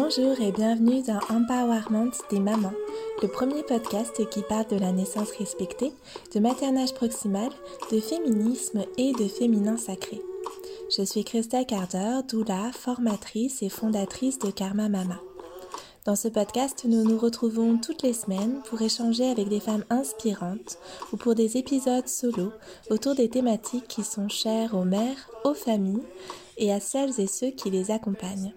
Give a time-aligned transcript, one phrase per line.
[0.00, 2.72] Bonjour et bienvenue dans Empowerment des mamans,
[3.20, 5.92] le premier podcast qui parle de la naissance respectée,
[6.32, 7.50] de maternage proximal,
[7.90, 10.22] de féminisme et de féminin sacré.
[10.96, 15.20] Je suis Christa Carter, doula, formatrice et fondatrice de Karma Mama.
[16.04, 20.78] Dans ce podcast, nous nous retrouvons toutes les semaines pour échanger avec des femmes inspirantes
[21.12, 22.52] ou pour des épisodes solo
[22.88, 26.06] autour des thématiques qui sont chères aux mères, aux familles
[26.56, 28.54] et à celles et ceux qui les accompagnent.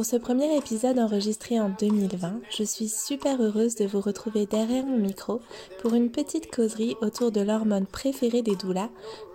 [0.00, 4.86] Pour ce premier épisode enregistré en 2020, je suis super heureuse de vous retrouver derrière
[4.86, 5.42] mon micro
[5.82, 8.88] pour une petite causerie autour de l'hormone préférée des doulas,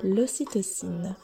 [0.03, 1.15] l'ocytocine.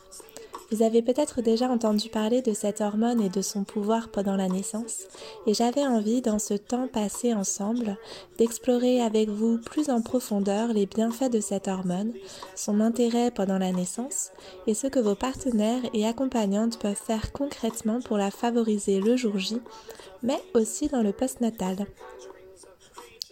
[0.71, 4.47] Vous avez peut-être déjà entendu parler de cette hormone et de son pouvoir pendant la
[4.47, 5.01] naissance,
[5.45, 7.97] et j'avais envie, dans ce temps passé ensemble,
[8.37, 12.13] d'explorer avec vous plus en profondeur les bienfaits de cette hormone,
[12.55, 14.31] son intérêt pendant la naissance,
[14.65, 19.37] et ce que vos partenaires et accompagnantes peuvent faire concrètement pour la favoriser le jour
[19.37, 19.59] J,
[20.23, 21.85] mais aussi dans le postnatal.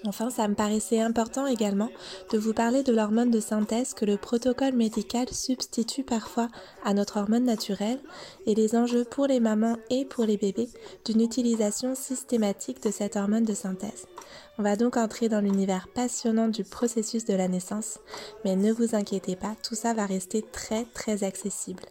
[0.06, 1.90] Enfin, ça me paraissait important également
[2.32, 6.48] de vous parler de l'hormone de synthèse que le protocole médical substitue parfois
[6.86, 8.00] à notre hormone naturelle
[8.46, 10.70] et les enjeux pour les mamans et pour les bébés
[11.04, 14.06] d'une utilisation systématique de cette hormone de synthèse.
[14.58, 18.00] On va donc entrer dans l'univers passionnant du processus de la naissance,
[18.46, 21.84] mais ne vous inquiétez pas, tout ça va rester très très accessible.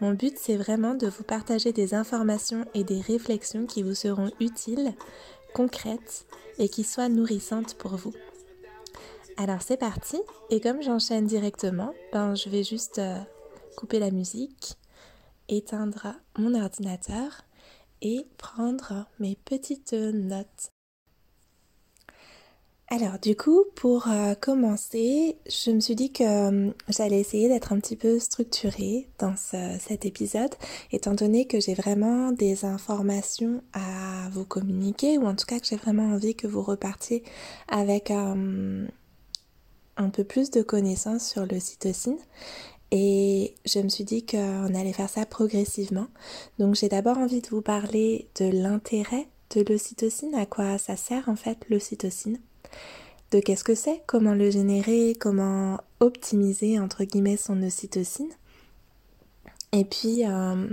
[0.00, 4.30] Mon but c'est vraiment de vous partager des informations et des réflexions qui vous seront
[4.40, 4.94] utiles
[5.54, 6.26] concrète
[6.58, 8.12] et qui soit nourrissante pour vous.
[9.36, 13.18] Alors c'est parti, et comme j'enchaîne directement, ben, je vais juste euh,
[13.76, 14.76] couper la musique,
[15.48, 17.42] éteindre mon ordinateur
[18.02, 20.72] et prendre mes petites notes.
[22.94, 26.24] Alors du coup, pour euh, commencer, je me suis dit que
[26.68, 30.54] euh, j'allais essayer d'être un petit peu structurée dans cet épisode,
[30.90, 35.66] étant donné que j'ai vraiment des informations à vous communiquer, ou en tout cas que
[35.66, 37.22] j'ai vraiment envie que vous repartiez
[37.66, 38.86] avec euh,
[39.96, 42.18] un peu plus de connaissances sur le cytocine.
[42.90, 46.08] Et je me suis dit qu'on allait faire ça progressivement.
[46.58, 51.30] Donc j'ai d'abord envie de vous parler de l'intérêt de l'ocytocine, à quoi ça sert
[51.30, 52.38] en fait l'ocytocine
[53.32, 58.30] de qu'est-ce que c'est, comment le générer, comment optimiser entre guillemets son ocytocine.
[59.72, 60.68] Et puis euh,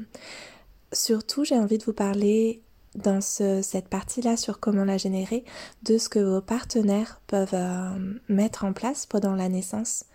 [0.92, 2.62] surtout j'ai envie de vous parler
[2.96, 5.44] dans cette partie-là sur comment la générer,
[5.84, 10.06] de ce que vos partenaires peuvent euh, mettre en place pendant la naissance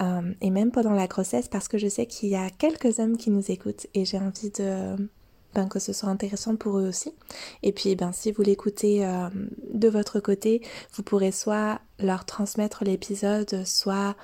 [0.00, 3.16] euh, et même pendant la grossesse parce que je sais qu'il y a quelques hommes
[3.16, 4.96] qui nous écoutent et j'ai envie de
[5.54, 7.12] ben, que ce soit intéressant pour eux aussi.
[7.62, 9.28] Et puis ben, si vous l'écoutez euh,
[9.72, 10.62] de votre côté,
[10.94, 14.16] vous pourrez soit leur transmettre l'épisode, soit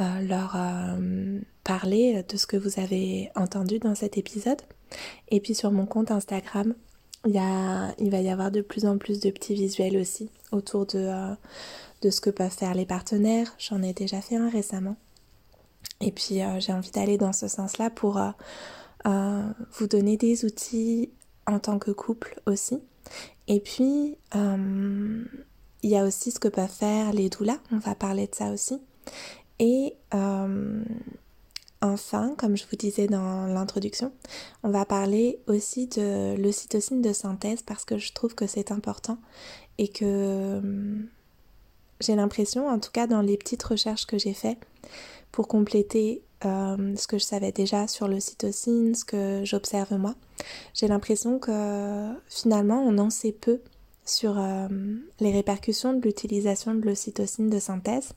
[0.00, 4.60] euh, leur euh, parler de ce que vous avez entendu dans cet épisode.
[5.30, 6.74] Et puis sur mon compte Instagram,
[7.26, 10.28] il, y a, il va y avoir de plus en plus de petits visuels aussi
[10.52, 11.34] autour de,
[12.02, 13.54] de ce que peuvent faire les partenaires.
[13.58, 14.96] J'en ai déjà fait un récemment.
[16.02, 18.20] Et puis j'ai envie d'aller dans ce sens-là pour
[19.04, 21.10] vous donner des outils
[21.46, 22.80] en tant que couple aussi.
[23.48, 25.24] Et puis, euh,
[25.82, 28.50] il y a aussi ce que peuvent faire les doulas, on va parler de ça
[28.50, 28.80] aussi.
[29.58, 30.82] Et euh,
[31.82, 34.12] enfin, comme je vous disais dans l'introduction,
[34.62, 39.18] on va parler aussi de l'ocytocine de synthèse parce que je trouve que c'est important
[39.76, 40.98] et que euh,
[42.00, 44.60] j'ai l'impression, en tout cas dans les petites recherches que j'ai faites,
[45.30, 50.14] pour compléter euh, ce que je savais déjà sur le cytocine, ce que j'observe moi.
[50.74, 53.60] J'ai l'impression que finalement on en sait peu
[54.04, 54.68] sur euh,
[55.20, 58.12] les répercussions de l'utilisation de l'ocytocine de synthèse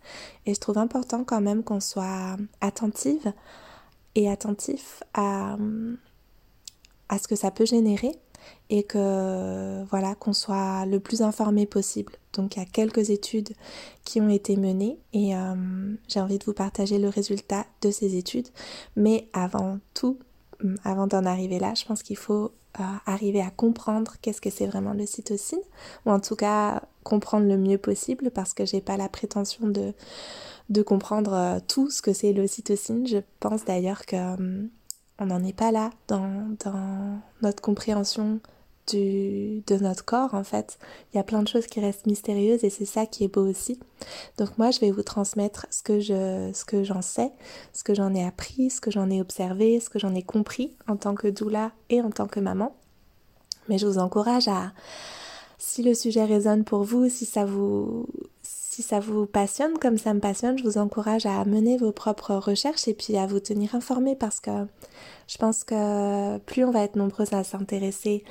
[0.46, 3.32] et je trouve important quand même qu'on soit attentive
[4.16, 5.58] et attentif à,
[7.08, 8.12] à ce que ça peut générer
[8.70, 12.14] et que voilà qu'on soit le plus informé possible.
[12.38, 13.50] Donc il y a quelques études
[14.04, 15.56] qui ont été menées et euh,
[16.08, 18.48] j'ai envie de vous partager le résultat de ces études.
[18.96, 20.18] Mais avant tout,
[20.64, 24.50] hum, avant d'en arriver là, je pense qu'il faut euh, arriver à comprendre qu'est-ce que
[24.50, 25.60] c'est vraiment le cytocine,
[26.06, 29.94] ou en tout cas comprendre le mieux possible parce que j'ai pas la prétention de,
[30.84, 33.08] comprendre euh, tout ce que c'est l'ocytocine.
[33.08, 34.70] Je pense d'ailleurs que hum,
[35.20, 36.56] on n'en est pas là dans
[37.42, 38.40] notre compréhension
[38.96, 40.80] de notre corps en fait.
[41.14, 43.48] Il y a plein de choses qui restent mystérieuses et c'est ça qui est beau
[43.48, 43.80] aussi.
[44.38, 46.52] Donc moi je vais vous transmettre ce que je
[46.84, 47.32] j'en sais,
[47.74, 50.76] ce que j'en ai appris, ce que j'en ai observé, ce que j'en ai compris
[50.88, 52.76] en tant que doula et en tant que maman.
[53.70, 54.72] Mais je vous encourage à
[55.58, 58.08] si le sujet résonne pour vous, si ça vous
[58.78, 62.36] si ça vous passionne comme ça me passionne, je vous encourage à mener vos propres
[62.36, 64.52] recherches et puis à vous tenir informés parce que
[65.28, 68.24] je pense que plus on va être nombreuses à s'intéresser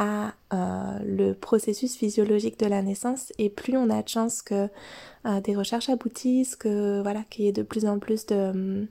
[0.00, 4.68] euh, le processus physiologique de la naissance et plus on a de chances que
[5.26, 8.86] euh, des recherches aboutissent, que voilà qu'il y ait de plus en plus de,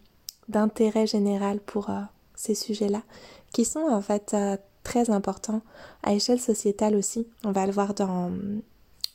[0.50, 2.02] d'intérêt général pour euh,
[2.36, 3.04] ces sujets-là,
[3.54, 4.36] qui sont en fait
[4.84, 5.62] très importants
[6.04, 7.26] à échelle sociétale aussi.
[7.46, 8.32] On va le voir dans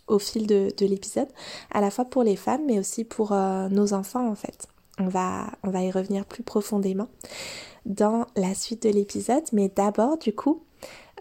[0.06, 1.28] au fil de, de l'épisode,
[1.70, 4.66] à la fois pour les femmes mais aussi pour nos enfants en fait.
[4.98, 7.08] On va, on va y revenir plus profondément
[7.86, 10.62] dans la suite de l'épisode, mais d'abord du coup,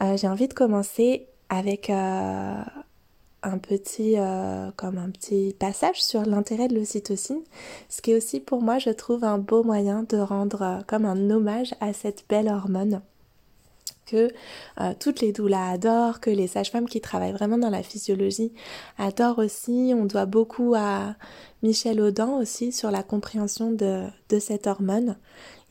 [0.01, 2.63] euh, j'ai envie de commencer avec euh,
[3.43, 7.41] un petit euh, comme un petit passage sur l'intérêt de l'ocytocine,
[7.89, 11.29] ce qui est aussi pour moi je trouve un beau moyen de rendre comme un
[11.29, 13.01] hommage à cette belle hormone
[14.11, 14.29] que
[14.99, 18.51] toutes les doulas adorent, que les sages-femmes qui travaillent vraiment dans la physiologie
[18.97, 19.93] adorent aussi.
[19.95, 21.15] On doit beaucoup à
[21.63, 24.07] Michel Audin aussi sur la compréhension de,
[24.39, 25.17] cette hormone.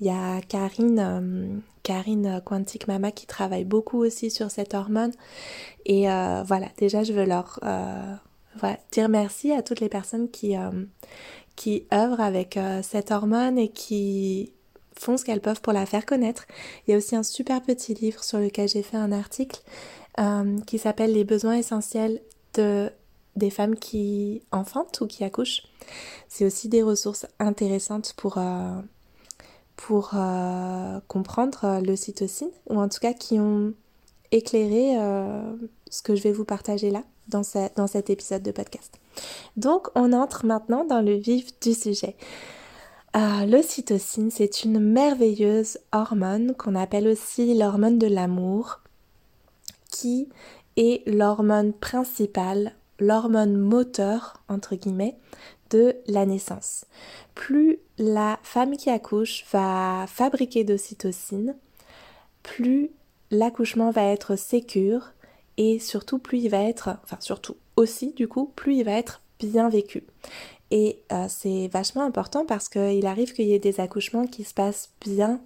[0.00, 5.12] Il y a Karine Karine Quantic Mama qui travaille beaucoup aussi sur cette hormone.
[5.86, 8.14] Et euh, voilà, déjà je veux leur euh,
[8.92, 10.70] dire merci à toutes les personnes qui, euh,
[11.56, 14.52] qui œuvrent avec cette hormone et qui
[14.98, 16.46] font ce qu'elles peuvent pour la faire connaître.
[16.86, 19.60] Il y a aussi un super petit livre sur lequel j'ai fait un article
[20.66, 22.20] qui s'appelle Les besoins essentiels
[22.52, 22.90] de
[23.36, 25.62] des femmes qui enfantent ou qui accouchent.
[26.28, 28.38] C'est aussi des ressources intéressantes pour,
[29.76, 33.72] pour euh, comprendre euh, ou en tout cas qui ont
[34.30, 35.56] éclairé euh,
[35.90, 37.42] ce que je vais vous partager là, dans,
[37.76, 39.00] dans cet épisode de podcast.
[39.56, 42.14] Donc, on entre maintenant dans le vif du sujet.
[43.14, 48.80] L'ocytocine, c'est une merveilleuse hormone qu'on appelle aussi l'hormone de l'amour,
[49.90, 50.28] qui
[50.76, 55.16] est l'hormone principale, l'hormone moteur, entre guillemets,
[55.70, 56.84] de la naissance.
[57.34, 61.56] Plus la femme qui accouche va fabriquer d'ocytocine,
[62.42, 62.90] plus
[63.30, 65.12] l'accouchement va être sécure
[65.56, 69.22] et surtout plus il va être, enfin surtout aussi du coup, plus il va être
[69.38, 70.04] bien vécu.
[70.70, 74.54] Et euh, c'est vachement important parce qu'il arrive qu'il y ait des accouchements qui se
[74.54, 75.40] passent bien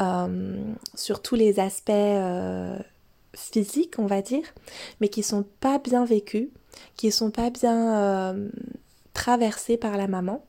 [0.00, 0.56] euh,
[0.94, 2.78] sur tous les aspects euh,
[3.34, 4.44] physiques, on va dire,
[5.00, 6.48] mais qui sont pas bien vécus,
[6.96, 8.34] qui sont pas bien
[9.14, 10.44] traversée par la maman.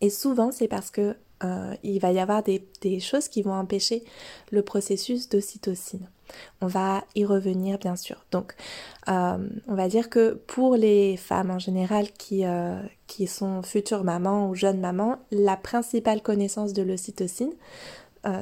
[0.00, 2.62] Et souvent, c'est parce que euh, il va y avoir des,
[3.00, 4.04] choses qui vont empêcher
[4.50, 6.08] le processus d'ocytocine.
[6.60, 8.24] On va y revenir bien sûr.
[8.30, 8.54] Donc,
[9.08, 14.04] euh, on va dire que pour les femmes en général qui, euh, qui sont futures
[14.04, 17.52] mamans ou jeunes mamans, la principale connaissance de l'ocytocine,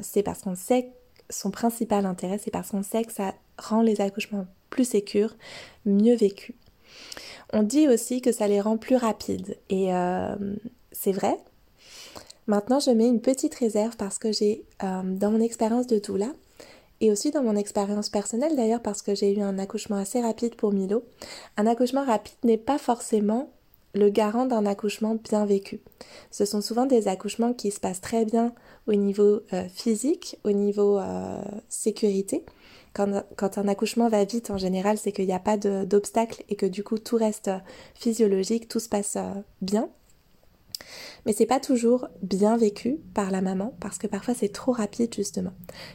[0.03, 0.93] c'est parce qu'on sait
[1.31, 5.35] son principal intérêt, c'est parce qu'on sait que ça rend les accouchements plus sécures,
[5.85, 6.55] mieux vécus.
[7.53, 10.35] On dit aussi que ça les rend plus rapides et euh,
[10.93, 11.37] c'est vrai.
[12.47, 16.33] Maintenant, je mets une petite réserve parce que j'ai, euh, dans mon expérience de doula,
[17.01, 20.55] et aussi dans mon expérience personnelle d'ailleurs parce que j'ai eu un accouchement assez rapide
[20.55, 21.05] pour Milo,
[21.57, 23.51] un accouchement rapide n'est pas forcément
[23.95, 25.81] le garant d'un accouchement bien vécu.
[26.31, 28.55] Ce sont souvent des accouchements qui se passent très bien
[28.87, 31.01] au niveau euh, physique, au niveau
[31.69, 32.45] sécurité,
[32.93, 36.67] quand, un accouchement va vite, en général, c'est qu'il n'y a pas d'obstacle et que
[36.67, 37.51] du coup tout reste
[37.95, 39.89] physiologique, tout se passe euh, bien.
[41.27, 45.15] Mais c'est pas toujours bien vécu par la maman parce que parfois c'est trop rapide
[45.15, 45.53] justement.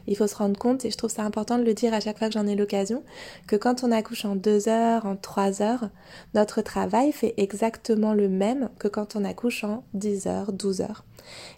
[0.08, 2.18] Il faut se rendre compte, et je trouve ça important de le dire à chaque
[2.18, 3.04] fois que j'en ai l'occasion,
[3.48, 5.90] que quand on accouche en deux heures, en trois heures,
[6.34, 11.04] notre travail fait exactement le même que quand on accouche en 10 heures, 12 heures.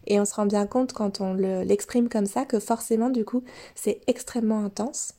[0.06, 3.44] Et on se rend bien compte quand on l'exprime comme ça que forcément du coup
[3.76, 5.14] c'est extrêmement intense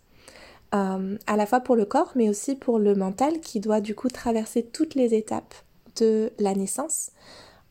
[0.75, 3.94] euh, à la fois pour le corps mais aussi pour le mental qui doit du
[3.94, 5.54] coup traverser toutes les étapes
[5.97, 7.11] de la naissance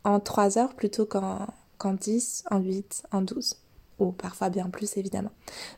[0.03, 1.47] en 3 heures plutôt qu'en
[1.83, 3.57] 10, en 8, en 12
[3.99, 5.31] ou parfois bien plus évidemment.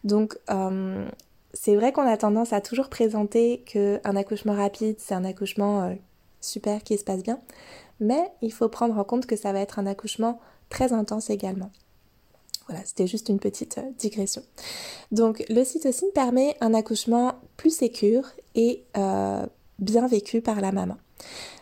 [0.03, 1.07] Donc euh,
[1.53, 5.95] c'est vrai qu'on a tendance à toujours présenter qu'un accouchement rapide c'est un accouchement euh,
[6.41, 7.39] super qui se passe bien
[7.99, 11.71] mais il faut prendre en compte que ça va être un accouchement très intense également.
[12.67, 14.43] Voilà, c'était juste une petite euh, digression.
[15.11, 18.83] Donc, l'ocytocine permet un accouchement plus sécure et
[19.79, 20.97] bien vécu par la maman.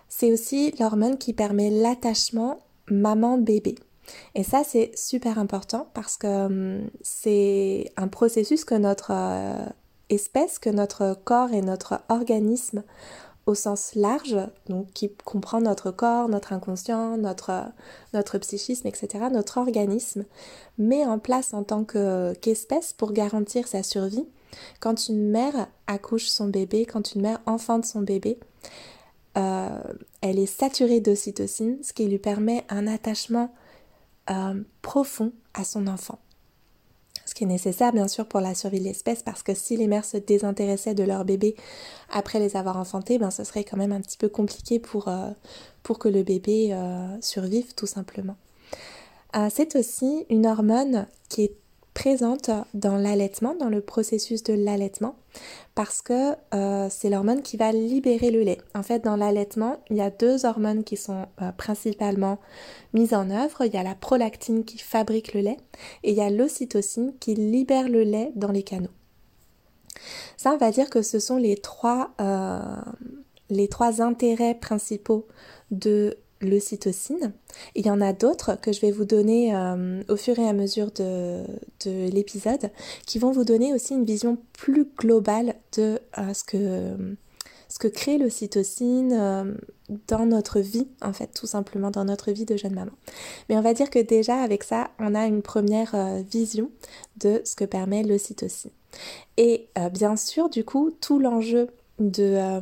[0.09, 2.59] C'est aussi l'hormone qui permet l'attachement
[2.89, 3.75] maman-bébé.
[4.35, 9.65] Et ça, c'est super important parce que hum, c'est un processus que notre euh,
[10.09, 12.83] espèce, que notre corps et notre organisme
[13.47, 14.37] au sens large,
[14.93, 17.63] qui comprend notre corps, notre inconscient, notre,
[18.13, 20.25] notre psychisme, etc., notre organisme,
[20.77, 24.27] met en place en tant qu'espèce pour garantir sa survie.
[24.81, 28.37] Quand une mère accouche son bébé, quand une mère enfante son bébé,
[29.37, 29.79] euh,
[30.21, 33.53] elle est saturée d'ocytocine, ce qui lui permet un attachement
[34.29, 36.19] euh, profond à son enfant.
[37.25, 39.87] ce qui est nécessaire bien sûr pour la survie de l'espèce parce que si les
[39.87, 41.55] mères se désintéressaient de leur bébé
[42.09, 45.29] après les avoir enfantés, ben ce serait quand même un petit peu compliqué pour, euh,
[45.83, 46.77] pour que le bébé
[47.21, 48.35] survive tout simplement.
[49.49, 51.55] C'est aussi une hormone qui est
[51.97, 55.15] présente dans l'allaitement, dans le processus de l'allaitement,
[55.73, 58.59] parce que euh, c'est l'hormone qui va libérer le lait.
[58.75, 62.37] En fait, dans l'allaitement, il y a deux hormones qui sont euh, principalement
[62.93, 63.65] mises en œuvre.
[63.65, 65.57] Il y a la prolactine qui fabrique le lait
[66.03, 68.93] et il y a l'ocytocine qui libère le lait dans les canaux.
[70.37, 72.59] Ça, on va dire que ce sont les trois, euh,
[73.49, 75.25] les trois intérêts principaux
[75.71, 77.33] de l'ocytocine.
[77.75, 80.53] Il y en a d'autres que je vais vous donner euh, au fur et à
[80.53, 81.43] mesure de,
[81.85, 82.71] de l'épisode
[83.05, 86.43] qui vont vous donner aussi une vision plus globale de euh, ce,
[87.79, 89.53] que, crée l'ocytocine euh,
[90.07, 92.91] dans notre vie, en fait, tout simplement dans notre vie de jeune maman.
[93.49, 95.95] Mais on va dire que déjà avec ça, on a une première
[96.29, 96.69] vision
[97.17, 98.71] de ce que permet l'ocytocine.
[99.37, 101.67] Et bien sûr, du coup, tout l'enjeu
[101.99, 102.59] de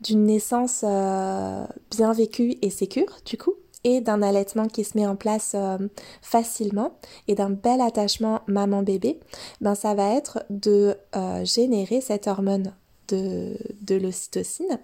[0.00, 5.06] d'une naissance euh, bien vécue et sécure, du coup, et d'un allaitement qui se met
[5.06, 5.78] en place euh,
[6.22, 6.98] facilement
[7.28, 9.20] et d'un bel attachement maman-bébé,
[9.60, 12.72] ben ça va être de euh, générer cette hormone
[13.08, 14.80] de, de l'ocytocine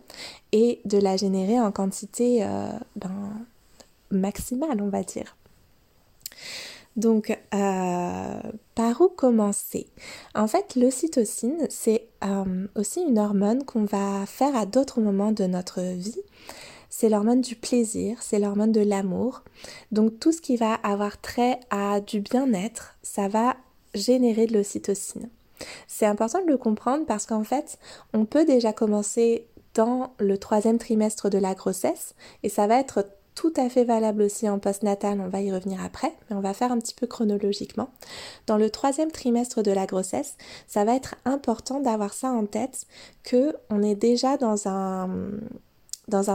[0.52, 2.47] et de la générer en quantité
[2.95, 3.11] ben,
[4.12, 5.35] maximale, on va dire.
[6.97, 8.41] Donc, euh,
[8.75, 9.87] par où commencer?
[10.35, 15.45] En fait, l'ocytocine, c'est euh, aussi une hormone qu'on va faire à d'autres moments de
[15.45, 16.21] notre vie.
[16.91, 19.43] C'est l'hormone du plaisir, c'est l'hormone de l'amour.
[19.91, 23.57] Donc, tout ce qui va avoir trait à du bien-être, ça va
[23.95, 25.31] générer de l'ocytocine.
[25.87, 27.79] C'est important de le comprendre parce qu'en fait,
[28.13, 33.07] on peut déjà commencer dans le troisième trimestre de la grossesse et ça va être
[33.35, 36.55] tout à fait valable aussi en postnatal, on va y revenir après, mais on va
[36.55, 37.91] faire un petit peu chronologiquement.
[38.47, 40.37] Dans le troisième trimestre de la grossesse,
[40.67, 42.87] ça va être important d'avoir ça en tête,
[43.23, 45.09] que on est déjà dans un,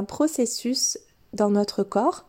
[0.08, 0.98] processus
[1.34, 2.26] dans notre corps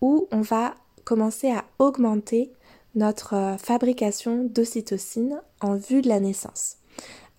[0.00, 2.52] où on va commencer à augmenter
[2.94, 6.76] notre euh, fabrication d'ocytocine en vue de la naissance.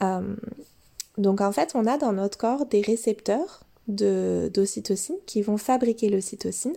[0.03, 0.35] Euh,
[1.17, 6.75] donc en fait, on a dans notre corps des récepteurs d'ocytocine qui vont fabriquer l'ocytocine.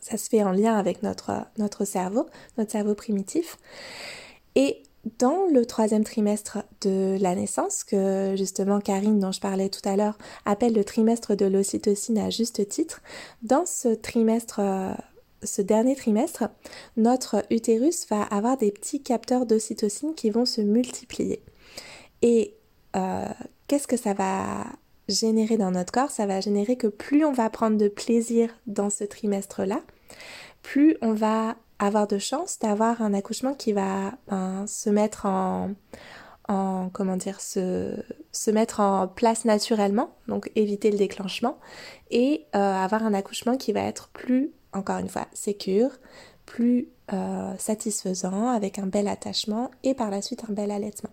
[0.00, 1.46] Ça se fait en lien avec notre,
[1.84, 2.26] cerveau,
[2.58, 3.56] notre cerveau primitif.
[4.54, 4.82] Et
[5.18, 9.96] dans le troisième trimestre de la naissance, que justement Karine, dont je parlais tout à
[9.96, 13.02] l'heure, appelle le trimestre de l'ocytocine à juste titre,
[13.42, 14.60] dans ce trimestre,
[15.42, 16.44] ce dernier trimestre,
[16.96, 21.42] notre utérus va avoir des petits capteurs d'ocytocine qui vont se multiplier.
[22.22, 22.54] Et
[22.96, 23.28] euh,
[23.68, 24.66] qu'est-ce que ça va
[25.08, 28.90] générer dans notre corps, ça va générer que plus on va prendre de plaisir dans
[28.90, 29.80] ce trimestre-là,
[30.62, 35.72] plus on va avoir de chance d'avoir un accouchement qui va ben, se mettre en,
[36.48, 37.94] en comment dire se,
[38.32, 41.58] se, mettre en place naturellement, donc éviter le déclenchement,
[42.10, 45.90] et euh, avoir un accouchement qui va être plus, encore une fois, sécure,
[46.46, 51.10] plus euh, satisfaisant, avec un bel attachement et par la suite un bel allaitement.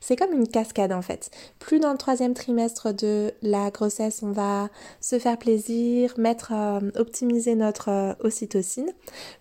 [0.00, 1.30] C'est comme une cascade en fait.
[1.58, 4.68] Plus dans le troisième trimestre de la grossesse, on va
[5.00, 8.90] se faire plaisir, mettre, euh, optimiser notre euh, ocytocine.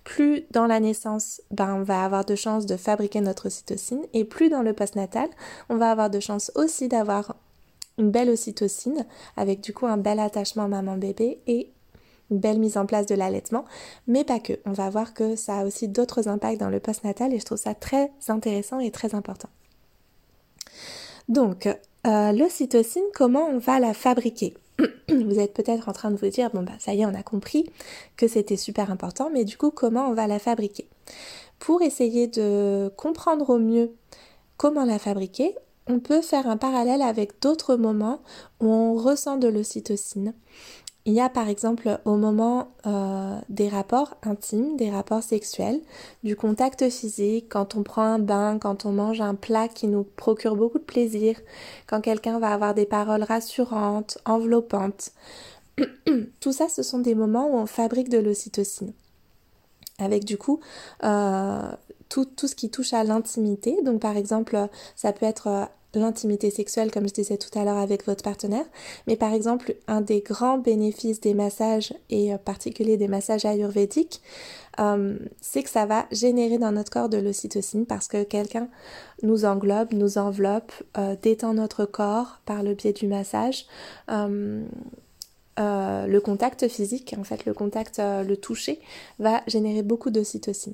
[0.04, 4.02] Plus dans la naissance, ben, on va avoir de chances de fabriquer notre ocytocine.
[4.14, 5.30] Et plus dans le postnatal,
[5.70, 7.36] on va avoir de chances aussi d'avoir
[8.00, 9.06] une belle ocytocine
[9.38, 11.72] avec du coup un bel attachement maman-bébé et
[12.40, 13.66] belle mise en place de l'allaitement,
[14.08, 14.54] mais pas que.
[14.66, 17.58] On va voir que ça a aussi d'autres impacts dans le postnatal et je trouve
[17.58, 19.50] ça très intéressant et très important.
[21.30, 21.68] Donc,
[22.08, 24.54] euh, l'ocytocine, comment on va la fabriquer?
[25.10, 27.24] Vous êtes peut-être en train de vous dire, bon bah ça y est, on a
[27.24, 27.70] compris
[28.18, 30.88] que c'était super important, mais du coup, comment on va la fabriquer?
[31.60, 33.94] Pour essayer de comprendre au mieux
[34.58, 35.56] comment la fabriquer,
[35.88, 38.22] on peut faire un parallèle avec d'autres moments
[38.60, 40.34] où on ressent de l'ocytocine.
[41.06, 45.82] Il y a par exemple au moment euh, des rapports intimes, des rapports sexuels,
[46.24, 50.04] du contact physique, quand on prend un bain, quand on mange un plat qui nous
[50.04, 51.40] procure beaucoup de plaisir,
[51.88, 55.12] quand quelqu'un va avoir des paroles rassurantes, enveloppantes.
[56.40, 58.94] Tout ça, ce sont des moments où on fabrique de l'ocytocine.
[59.98, 60.60] Avec du coup
[61.04, 61.72] euh,
[62.10, 63.82] tout, tout, ce qui touche à l'intimité.
[63.84, 67.78] Donc par exemple, ça peut être euh, l'intimité sexuelle, comme je disais tout à l'heure,
[67.78, 68.66] avec votre partenaire.
[69.08, 74.22] Mais par exemple, un des grands bénéfices des massages, et en particulier des massages ayurvédiques,
[74.80, 78.70] euh, c'est que ça va générer dans notre corps de l'ocytocine parce que quelqu'un
[79.22, 83.66] nous englobe, nous enveloppe, euh, détend notre corps par le biais du massage.
[84.10, 88.80] Euh, le contact physique, en fait, le contact, le toucher,
[89.20, 90.74] va générer beaucoup d'ocytocine.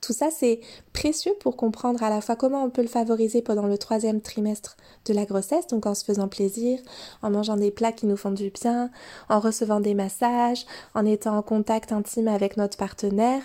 [0.00, 0.60] Tout ça, c'est
[0.92, 4.76] précieux pour comprendre à la fois comment on peut le favoriser pendant le troisième trimestre
[5.04, 6.78] de la grossesse, donc en se faisant plaisir,
[7.22, 8.90] en mangeant des plats qui nous font du bien,
[9.28, 10.64] en recevant des massages,
[10.94, 13.42] en étant en contact intime avec notre partenaire,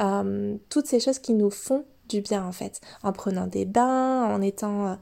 [0.00, 4.24] euh, toutes ces choses qui nous font du bien en fait, en prenant des bains,
[4.24, 4.94] en étant euh,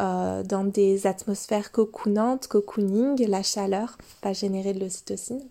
[0.00, 5.42] euh, dans des atmosphères cocoonantes, cocooning, la chaleur va générer de l'ocytocine.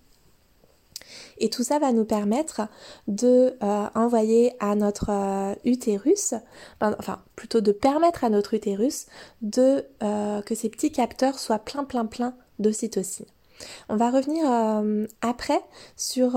[1.37, 2.61] Et tout ça va nous permettre
[3.07, 6.33] de euh, envoyer à notre euh, utérus,
[6.81, 9.07] enfin plutôt de permettre à notre utérus
[9.41, 13.25] de euh, que ces petits capteurs soient plein plein plein d'ocytocine.
[13.89, 14.45] On va revenir
[15.21, 15.61] après
[15.95, 16.31] sur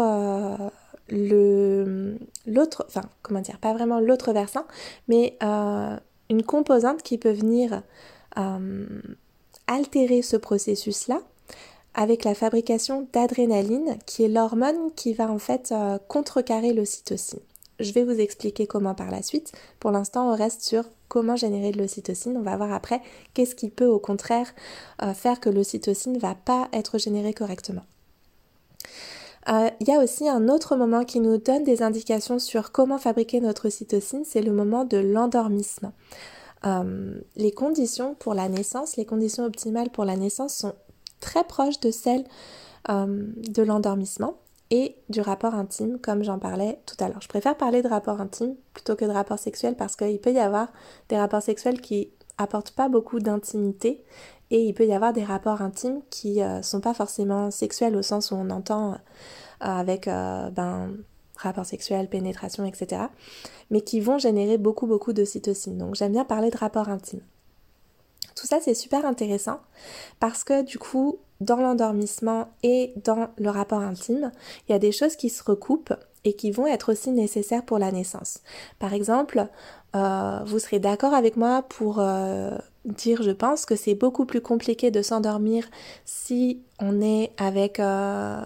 [1.09, 4.65] le l'autre, enfin comment dire, pas vraiment l'autre versant,
[5.09, 7.83] mais une composante qui peut venir
[9.67, 11.21] altérer ce processus-là
[11.97, 17.41] avec la fabrication d'adrénaline, qui est l'hormone qui va en fait euh, contrecarrer l'ocytocine.
[17.81, 19.53] Je vais vous expliquer comment par la suite.
[19.81, 22.37] Pour l'instant, on reste sur comment générer de l'ocytocine.
[22.37, 23.01] On va voir après
[23.33, 24.55] qu'est-ce qui peut au contraire
[25.03, 27.85] euh, faire que l'ocytocine ne va pas être générée correctement.
[29.49, 32.99] Euh, il y a aussi un autre moment qui nous donne des indications sur comment
[32.99, 35.93] fabriquer notre ocytocine, c'est le moment de l'endormissement.
[37.37, 40.75] les conditions pour la naissance, les conditions optimales pour la naissance sont
[41.21, 42.25] très proche de celle
[42.89, 44.39] euh, de l'endormissement
[44.71, 47.21] et du rapport intime, comme j'en parlais tout à l'heure.
[47.21, 50.39] Je préfère parler de rapport intime plutôt que de rapport sexuel parce qu'il peut y
[50.39, 50.69] avoir
[51.09, 54.05] des rapports sexuels qui apportent pas beaucoup d'intimité
[54.51, 58.03] et il peut y avoir des rapports intimes qui euh, sont pas forcément sexuels au
[58.03, 58.97] sens où on entend euh,
[59.61, 60.95] avec ben,
[61.37, 63.03] rapport sexuel, pénétration, etc.
[63.71, 65.79] mais qui vont générer beaucoup beaucoup de cytocine.
[65.79, 67.23] Donc j'aime bien parler de rapport intime.
[68.37, 69.61] Tout ça, c'est super intéressant
[70.21, 74.31] parce que du coup, dans l'endormissement et dans le rapport intime,
[74.69, 77.79] il y a des choses qui se recoupent et qui vont être aussi nécessaires pour
[77.79, 78.41] la naissance.
[78.79, 79.47] Par exemple,
[79.95, 82.51] euh, vous serez d'accord avec moi pour euh,
[82.85, 85.65] dire, je pense, que c'est beaucoup plus compliqué de s'endormir
[86.05, 88.41] si on est avec euh,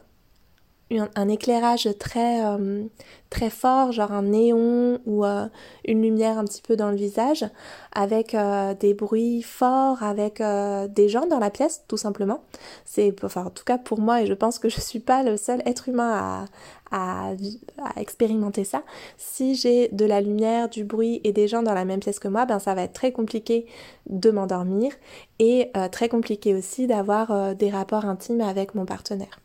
[0.91, 2.85] un éclairage très, euh,
[3.31, 5.47] très fort, genre un néon ou euh,
[5.87, 7.45] une lumière un petit peu dans le visage,
[7.93, 12.43] avec euh, des bruits forts, avec des gens dans la pièce, tout simplement.
[12.85, 15.37] C'est, enfin, en tout cas pour moi, et je pense que je suis pas le
[15.37, 16.45] seul être humain à,
[16.91, 17.31] à,
[17.79, 18.83] à expérimenter ça.
[19.17, 22.29] Si j'ai de la lumière, du bruit et des gens dans la même pièce que
[22.29, 23.67] moi, ben ça va être très compliqué
[24.09, 24.93] de m'endormir
[25.39, 29.39] et très compliqué aussi d'avoir des rapports intimes avec mon partenaire.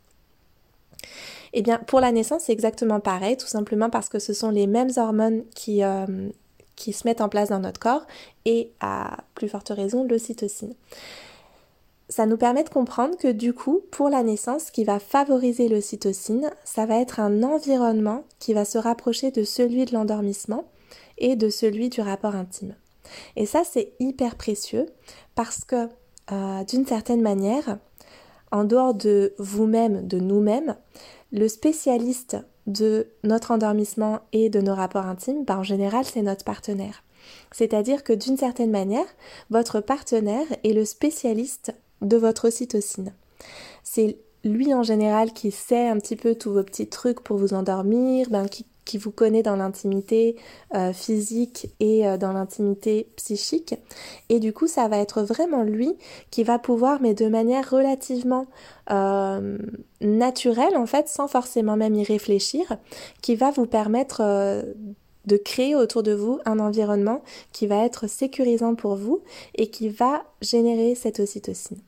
[1.58, 4.66] Eh bien, pour la naissance, c'est exactement pareil, tout simplement parce que ce sont les
[4.66, 6.28] mêmes hormones qui, euh,
[6.76, 8.06] qui se mettent en place dans notre corps
[8.44, 10.74] et à plus forte raison l'ocytocine.
[12.10, 15.70] Ça nous permet de comprendre que du coup, pour la naissance, ce qui va favoriser
[15.70, 20.66] l'ocytocine, ça va être un environnement qui va se rapprocher de celui de l'endormissement
[21.16, 22.74] et de celui du rapport intime.
[23.34, 24.84] Et ça, c'est hyper précieux
[25.34, 25.88] parce que
[26.32, 27.78] euh, d'une certaine manière,
[28.52, 30.76] en dehors de vous-même, de nous-mêmes,
[31.32, 32.36] le spécialiste
[32.66, 37.02] de notre endormissement et de nos rapports intimes, ben, en général, c'est notre partenaire.
[37.52, 39.06] C'est-à-dire que d'une certaine manière,
[39.50, 43.12] votre partenaire est le spécialiste de votre ocytocine.
[43.82, 47.54] C'est lui en général qui sait un petit peu tous vos petits trucs pour vous
[47.54, 50.36] endormir, ben, qui qui vous connaît dans l'intimité
[50.74, 53.74] euh, physique et euh, dans l'intimité psychique.
[54.30, 55.94] Et du coup, ça va être vraiment lui
[56.30, 58.46] qui va pouvoir, mais de manière relativement
[58.90, 59.58] euh,
[60.00, 62.78] naturelle, en fait, sans forcément même y réfléchir,
[63.20, 64.22] qui va vous permettre
[65.26, 67.22] de créer autour de vous un environnement
[67.52, 69.22] qui va être sécurisant pour vous
[69.56, 71.78] et qui va générer cette ocytocine.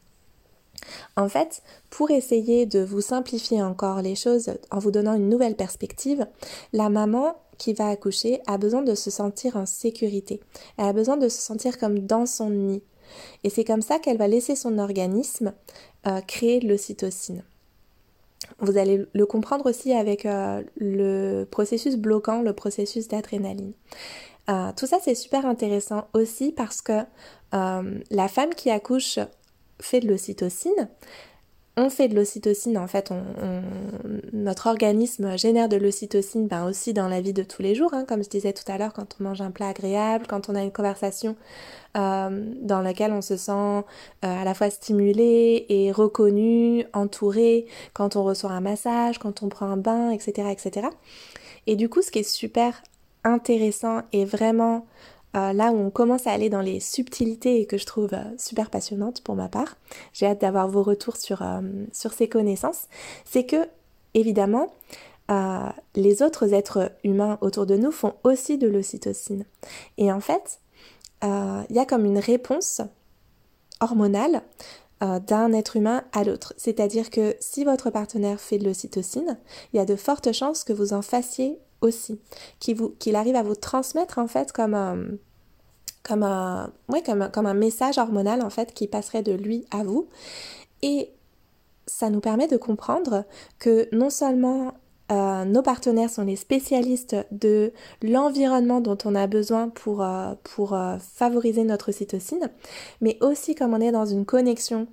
[1.16, 5.56] En fait, pour essayer de vous simplifier encore les choses en vous donnant une nouvelle
[5.56, 6.26] perspective,
[6.72, 10.40] la maman qui va accoucher a besoin de se sentir en sécurité.
[10.76, 12.82] Elle a besoin de se sentir comme dans son nid.
[13.42, 15.52] Et c'est comme ça qu'elle va laisser son organisme
[16.06, 17.42] euh, créer de l'ocytocine.
[18.60, 23.72] Vous allez le comprendre aussi avec euh, le processus bloquant, le processus d'adrénaline.
[24.48, 27.02] Euh, tout ça c'est super intéressant aussi parce que
[27.50, 29.18] la femme qui accouche
[29.80, 30.88] fait de l'ocytocine.
[31.80, 33.12] On fait de l'ocytocine, en fait,
[34.32, 38.04] notre organisme génère de l'ocytocine ben, aussi dans la vie de tous les jours, hein,
[38.04, 40.62] comme je disais tout à l'heure, quand on mange un plat agréable, quand on a
[40.62, 41.36] une conversation
[41.96, 43.82] euh, dans laquelle on se sent euh,
[44.22, 49.66] à la fois stimulé et reconnu, entouré, quand on reçoit un massage, quand on prend
[49.66, 50.48] un bain, etc.
[50.50, 50.88] etc.
[51.68, 52.82] Et du coup, ce qui est super
[53.22, 54.86] intéressant et vraiment
[55.36, 58.70] euh, là où on commence à aller dans les subtilités que je trouve euh, super
[58.70, 59.76] passionnantes pour ma part,
[60.12, 61.60] j'ai hâte d'avoir vos retours sur, euh,
[61.92, 62.88] sur ces connaissances,
[63.24, 63.68] c'est que,
[64.14, 64.72] évidemment,
[65.94, 69.44] les autres êtres humains autour de nous font aussi de l'ocytocine.
[69.98, 70.60] Et en fait,
[71.22, 72.80] il y a comme une réponse
[73.80, 74.40] hormonale
[75.02, 76.54] d'un être humain à l'autre.
[76.56, 79.36] C'est-à-dire que si votre partenaire fait de l'ocytocine,
[79.74, 82.18] il y a de fortes chances que vous en fassiez aussi,
[82.58, 84.96] qu'il arrive à vous transmettre en fait comme un,
[87.54, 90.08] message hormonal en fait qui passerait de lui à vous.
[90.82, 91.10] Et
[91.86, 93.24] ça nous permet de comprendre
[93.58, 94.74] que non seulement
[95.10, 100.98] euh, nos partenaires sont les spécialistes de l'environnement dont on a besoin pour, euh, euh,
[100.98, 102.50] favoriser notre cytocine,
[103.00, 104.86] mais aussi comme on est dans une connexion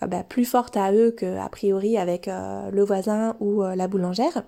[0.00, 4.44] bah, plus forte à eux qu'a priori avec le voisin ou la boulangère,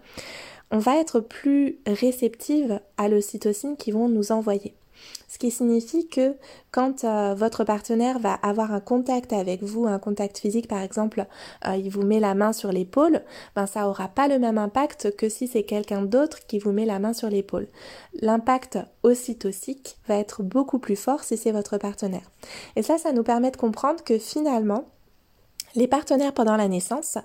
[0.72, 4.74] on va être plus réceptive à l'ocytocine qu'ils vont nous envoyer.
[5.28, 6.34] Ce qui signifie que
[6.70, 11.26] quand euh, votre partenaire va avoir un contact avec vous, un contact physique par exemple,
[11.66, 13.22] euh, il vous met la main sur l'épaule,
[13.56, 16.84] ben ça aura pas le même impact que si c'est quelqu'un d'autre qui vous met
[16.84, 17.68] la main sur l'épaule.
[18.20, 22.30] L'impact ocytocique va être beaucoup plus fort si c'est votre partenaire.
[22.76, 24.86] Et ça, ça nous permet de comprendre que finalement,
[25.74, 27.18] les partenaires pendant la naissance,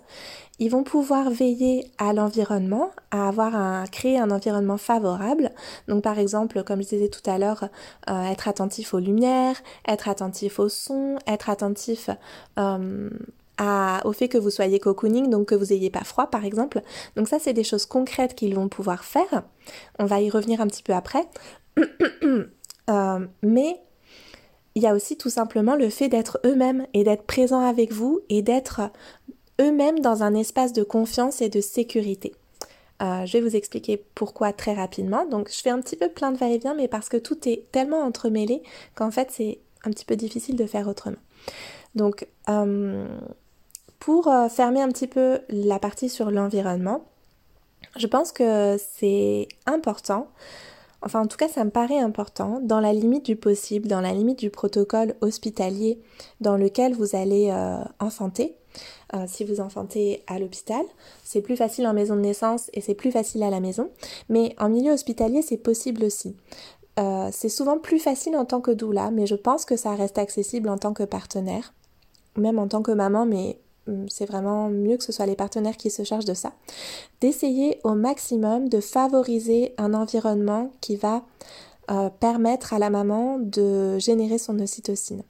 [0.59, 5.51] ils vont pouvoir veiller à l'environnement, à avoir un, créer un environnement favorable.
[5.87, 7.69] Donc par exemple, comme je disais tout à l'heure,
[8.09, 9.55] euh, être attentif aux lumières,
[9.87, 12.09] être attentif au son, être attentif
[12.57, 13.09] euh,
[14.03, 16.81] au fait que vous soyez cocooning, donc que vous n'ayez pas froid par exemple.
[17.15, 19.43] Donc ça, c'est des choses concrètes qu'ils vont pouvoir faire.
[19.99, 21.25] On va y revenir un petit peu après.
[22.89, 23.81] Euh, mais
[24.77, 28.21] il y a aussi tout simplement le fait d'être eux-mêmes et d'être présents avec vous
[28.29, 28.91] et d'être
[29.59, 32.35] eux-mêmes dans un espace de confiance et de sécurité.
[33.01, 35.25] Euh, je vais vous expliquer pourquoi très rapidement.
[35.25, 38.03] Donc je fais un petit peu plein de va-et-vient, mais parce que tout est tellement
[38.03, 38.61] entremêlé
[38.93, 41.17] qu'en fait c'est un petit peu difficile de faire autrement.
[41.95, 43.07] Donc euh,
[43.97, 47.03] pour euh, fermer un petit peu la partie sur l'environnement,
[47.95, 50.27] je pense que c'est important
[51.01, 54.13] Enfin, en tout cas, ça me paraît important, dans la limite du possible, dans la
[54.13, 56.01] limite du protocole hospitalier
[56.41, 58.55] dans lequel vous allez euh, enfanter.
[59.13, 60.83] Euh, si vous enfantez à l'hôpital,
[61.23, 63.89] c'est plus facile en maison de naissance et c'est plus facile à la maison.
[64.29, 66.35] Mais en milieu hospitalier, c'est possible aussi.
[66.99, 70.17] Euh, c'est souvent plus facile en tant que doula, mais je pense que ça reste
[70.17, 71.73] accessible en tant que partenaire,
[72.35, 73.59] même en tant que maman, mais
[74.09, 76.53] c'est vraiment mieux que ce soit les partenaires qui se chargent de ça,
[77.21, 81.23] d'essayer au maximum de favoriser un environnement qui va
[81.89, 85.23] euh, permettre à la maman de générer son ocytocine.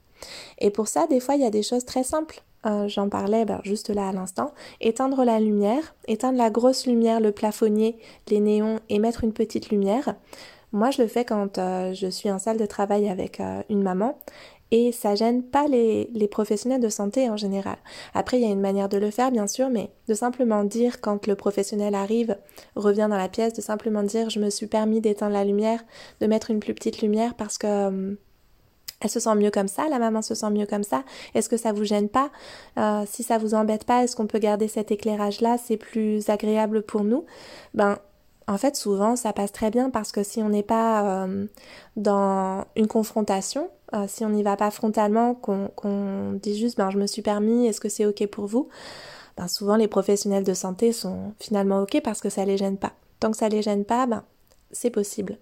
[0.58, 2.42] Et pour ça, des fois, il y a des choses très simples.
[2.66, 4.52] Euh, j'en parlais ben, juste là à l'instant.
[4.80, 7.96] Éteindre la lumière, éteindre la grosse lumière, le plafonnier,
[8.28, 10.16] les néons et mettre une petite lumière.
[10.72, 13.40] Moi, je le fais quand euh, je suis en salle de travail avec
[13.70, 14.18] une maman
[14.70, 17.76] et ça gêne pas les, professionnels de santé en général.
[18.14, 21.00] Après, il y a une manière de le faire, bien sûr, mais de simplement dire
[21.00, 22.36] quand le professionnel arrive,
[22.76, 25.82] revient dans la pièce, de simplement dire je me suis permis d'éteindre la lumière,
[26.20, 28.14] de mettre une plus petite lumière parce que euh,
[29.00, 31.04] elle se sent mieux comme ça, la maman se sent mieux comme ça.
[31.34, 32.30] Est-ce que ça vous gêne pas?
[32.78, 36.28] Euh, Si ça vous embête pas, est-ce qu'on peut garder cet éclairage là C'est plus
[36.28, 37.24] agréable pour nous?
[37.74, 37.98] Ben
[38.48, 41.46] en fait, souvent, ça passe très bien parce que si on n'est pas euh,
[41.96, 46.98] dans une confrontation, euh, si on n'y va pas frontalement, qu'on dit juste ben, je
[46.98, 48.68] me suis permis, est-ce que c'est ok pour vous?
[49.36, 52.92] Ben, Souvent, les professionnels de santé sont finalement ok parce que ça les gêne pas.
[53.20, 54.24] Tant que ça les gêne pas, ben,
[54.70, 55.38] c'est possible.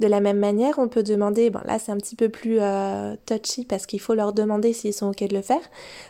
[0.00, 3.16] De la même manière, on peut demander, bon là c'est un petit peu plus euh,
[3.24, 5.62] touchy parce qu'il faut leur demander s'ils sont ok de le faire,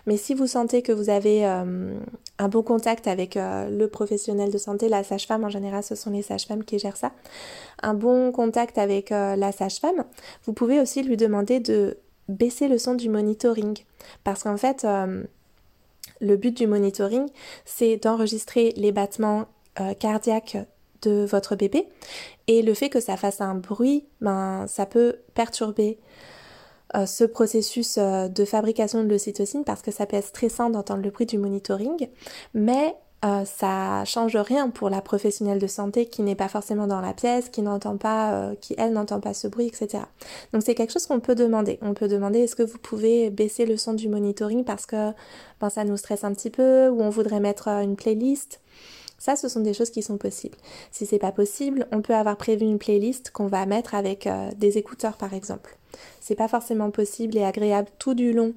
[0.07, 1.99] mais si vous sentez que vous avez euh,
[2.39, 6.11] un bon contact avec euh, le professionnel de santé, la sage-femme, en général ce sont
[6.11, 7.13] les sages-femmes qui gèrent ça,
[7.83, 10.05] un bon contact avec la sage-femme,
[10.45, 11.99] vous pouvez aussi lui demander de
[12.29, 13.79] baisser le son du monitoring
[14.25, 14.87] parce qu'en fait
[16.21, 17.29] le but du monitoring
[17.65, 19.47] c'est d'enregistrer les battements
[20.01, 20.57] cardiaques
[21.03, 21.89] de votre bébé.
[22.47, 25.99] Et le fait que ça fasse un bruit, ben, ça peut perturber
[26.95, 31.03] euh, ce processus euh, de fabrication de l'ocytocine parce que ça peut être stressant d'entendre
[31.03, 32.09] le bruit du monitoring.
[32.55, 37.01] Mais euh, ça change rien pour la professionnelle de santé qui n'est pas forcément dans
[37.01, 40.05] la pièce, qui n'entend pas, qui elle n'entend pas ce bruit, etc.
[40.53, 41.81] Donc c'est quelque chose qu'on peut demander.
[41.83, 45.11] On peut demander est-ce que vous pouvez baisser le son du monitoring parce que
[45.61, 48.61] ben, ça nous stresse un petit peu, ou on voudrait mettre une playlist?
[49.19, 50.59] Ça, ce sont des choses qui sont possibles.
[50.91, 54.51] Si c'est pas possible, on peut avoir prévu une playlist qu'on va mettre avec euh,
[54.57, 55.79] des écouteurs par exemple.
[56.21, 58.55] C'est pas forcément possible et agréable tout du long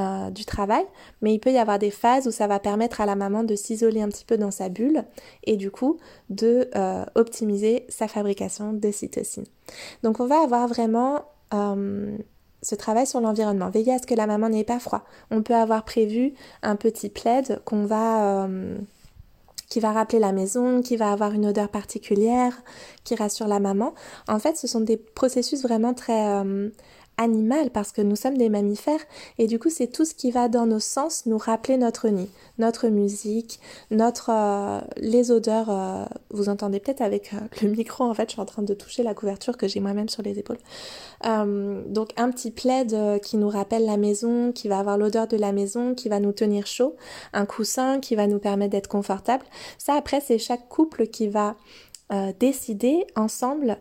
[0.00, 0.84] euh, du travail,
[1.22, 3.54] mais il peut y avoir des phases où ça va permettre à la maman de
[3.54, 5.04] s'isoler un petit peu dans sa bulle
[5.44, 5.98] et du coup
[6.28, 9.44] de euh, optimiser sa fabrication de cytocine.
[10.02, 11.24] Donc on va avoir vraiment
[12.62, 15.04] ce travail sur l'environnement, veiller à ce que la maman n'ait pas froid.
[15.30, 18.48] On peut avoir prévu un petit plaid qu'on va
[19.72, 22.52] qui va rappeler la maison, qui va avoir une odeur particulière,
[23.04, 23.94] qui rassure la maman.
[24.28, 26.68] En fait, ce sont des processus vraiment très euh,
[27.18, 29.00] animal parce que nous sommes des mammifères
[29.38, 32.28] et du coup c'est tout ce qui va dans nos sens nous rappeler notre nid,
[32.58, 35.70] notre musique, notre euh, les odeurs.
[35.70, 38.74] Euh, vous entendez peut-être avec euh, le micro en fait, je suis en train de
[38.74, 40.58] toucher la couverture que j'ai moi-même sur les épaules.
[41.24, 45.52] donc un petit plaid qui nous rappelle la maison, qui va avoir l'odeur de la
[45.52, 46.96] maison, qui va nous tenir chaud,
[47.32, 49.44] un coussin qui va nous permettre d'être confortable.
[49.78, 51.56] Ça après c'est chaque couple qui va
[52.38, 53.78] décider ensemble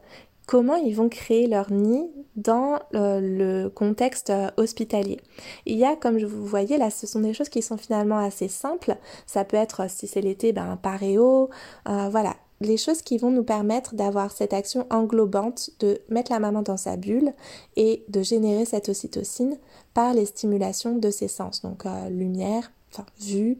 [0.51, 5.21] comment ils vont créer leur nid dans euh, le contexte euh, hospitalier.
[5.65, 8.17] Il y a, comme je vous voyez, là, ce sont des choses qui sont finalement
[8.17, 8.97] assez simples.
[9.25, 11.49] Ça peut être, si c'est l'été, ben, un paréo,
[11.87, 12.35] euh, voilà.
[12.59, 16.75] Les choses qui vont nous permettre d'avoir cette action englobante de mettre la maman dans
[16.75, 17.31] sa bulle
[17.77, 19.57] et de générer cette ocytocine
[19.93, 21.61] par les stimulations de ses sens.
[21.61, 23.57] Donc lumière, enfin vue,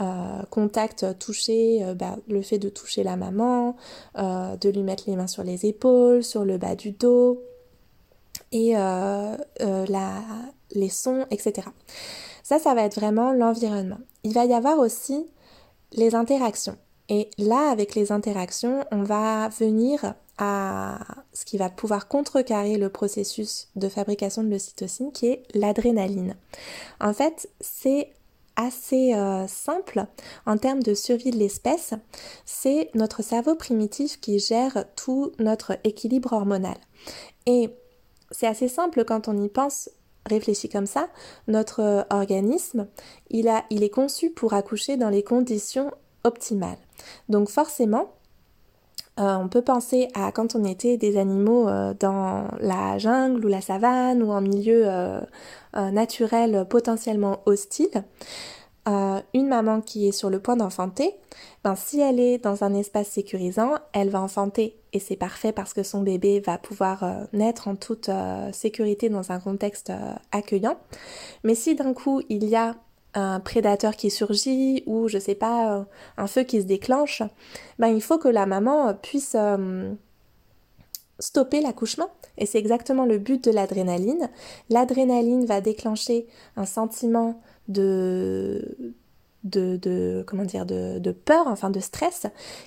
[0.00, 3.76] euh, contact, toucher, euh, bah, le fait de toucher la maman,
[4.18, 7.42] euh, de lui mettre les mains sur les épaules, sur le bas du dos,
[8.50, 9.38] et la,
[10.72, 11.68] les sons, etc.
[12.42, 13.98] Ça, ça va être vraiment l'environnement.
[14.24, 15.26] Il va y avoir aussi
[15.92, 16.76] les interactions.
[17.08, 20.98] Et là, avec les interactions, on va venir à
[21.32, 26.36] ce qui va pouvoir contrecarrer le processus de fabrication de l'ocytocine, qui est l'adrénaline.
[27.00, 28.12] En fait, c'est
[28.56, 30.06] assez euh, simple
[30.46, 31.94] en termes de survie de l'espèce,
[32.44, 36.76] c'est notre cerveau primitif qui gère tout notre équilibre hormonal.
[37.46, 37.70] Et
[38.30, 39.90] c'est assez simple quand on y pense
[40.26, 41.08] réfléchi comme ça,
[41.48, 42.86] notre euh, organisme,
[43.30, 45.90] il, est conçu pour accoucher dans les conditions
[46.24, 46.78] optimales.
[47.28, 48.12] Donc forcément,
[49.20, 53.48] euh, on peut penser à quand on était des animaux euh, dans la jungle ou
[53.48, 55.20] la savane ou en milieu euh,
[55.74, 58.04] naturel potentiellement hostile.
[58.86, 61.14] une maman qui est sur le point d'enfanter,
[61.62, 65.72] ben, si elle est dans un espace sécurisant, elle va enfanter et c'est parfait parce
[65.72, 68.10] que son bébé va pouvoir naître en toute
[68.52, 69.92] sécurité dans un contexte
[70.32, 70.76] accueillant.
[71.44, 72.74] Mais si d'un coup il y a
[73.14, 75.84] un prédateur qui surgit ou je sais pas euh,
[76.16, 77.22] un feu qui se déclenche,
[77.78, 79.92] ben il faut que la maman puisse euh,
[81.18, 84.30] stopper l'accouchement et c'est exactement le but de l'adrénaline.
[84.70, 88.94] L'adrénaline va déclencher un sentiment de
[89.44, 92.26] de, de comment dire de, de peur, enfin de stress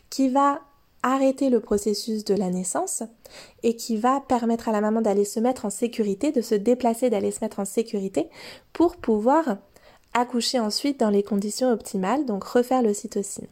[0.10, 0.62] qui va
[1.04, 3.04] arrêter le processus de la naissance
[3.62, 7.12] et qui va permettre à la maman d'aller se mettre en sécurité, de se déplacer,
[7.12, 8.28] d'aller se mettre en sécurité
[8.74, 9.58] pour pouvoir
[10.16, 13.48] accoucher ensuite dans les conditions optimales, donc refaire l'ocytocine.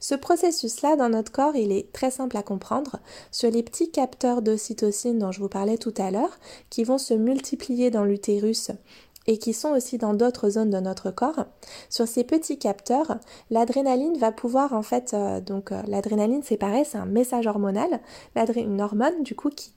[0.00, 2.98] Ce processus-là dans notre corps, il est très simple à comprendre
[3.30, 7.14] sur les petits capteurs d'ocytocine dont je vous parlais tout à l'heure, qui vont se
[7.14, 8.72] multiplier dans l'utérus
[9.28, 11.44] et qui sont aussi dans d'autres zones de notre corps.
[11.88, 13.18] Sur ces petits capteurs,
[13.50, 18.00] l'adrénaline va pouvoir en fait, euh, donc euh, l'adrénaline c'est pareil, c'est un message hormonal,
[18.56, 19.72] une hormone du coup qui,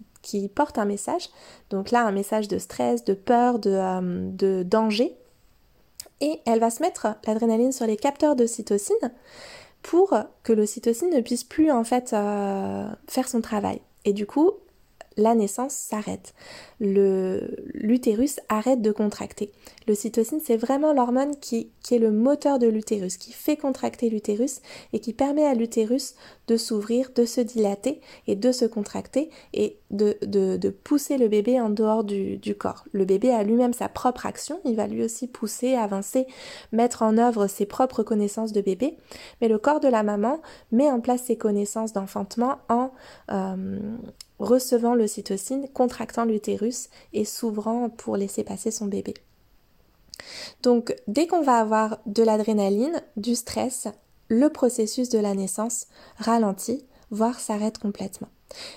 [0.55, 1.29] porte un message.
[1.69, 5.17] Donc là, un message de stress, de peur, de, euh, de danger
[6.21, 9.11] et elle va se mettre l'adrénaline sur les capteurs d'ocytocine
[9.81, 13.81] pour que l'ocytocine ne puisse plus en fait euh, faire son travail.
[14.05, 14.51] Et du coup,
[15.17, 16.33] la naissance s'arrête.
[16.79, 19.51] L'utérus arrête de contracter.
[19.87, 24.61] L'ocytocine, c'est vraiment l'hormone qui, est le moteur de l'utérus, qui fait contracter l'utérus
[24.93, 26.15] et qui permet à l'utérus
[26.47, 31.69] de s'ouvrir, de se dilater et de se contracter et de, pousser le bébé en
[31.69, 32.85] dehors du, du corps.
[32.91, 36.25] Le bébé a lui-même sa propre action, il va lui aussi pousser, avancer,
[36.71, 38.97] mettre en œuvre ses propres connaissances de bébé,
[39.41, 42.91] mais le corps de la maman met en place ses connaissances d'enfantement en,
[43.31, 43.79] euh,
[44.43, 49.13] recevant l'ocytocine, contractant l'utérus et s'ouvrant pour laisser passer son bébé.
[50.61, 53.87] Donc dès qu'on va avoir de l'adrénaline, du stress,
[54.27, 58.29] le processus de la naissance ralentit, voire s'arrête complètement.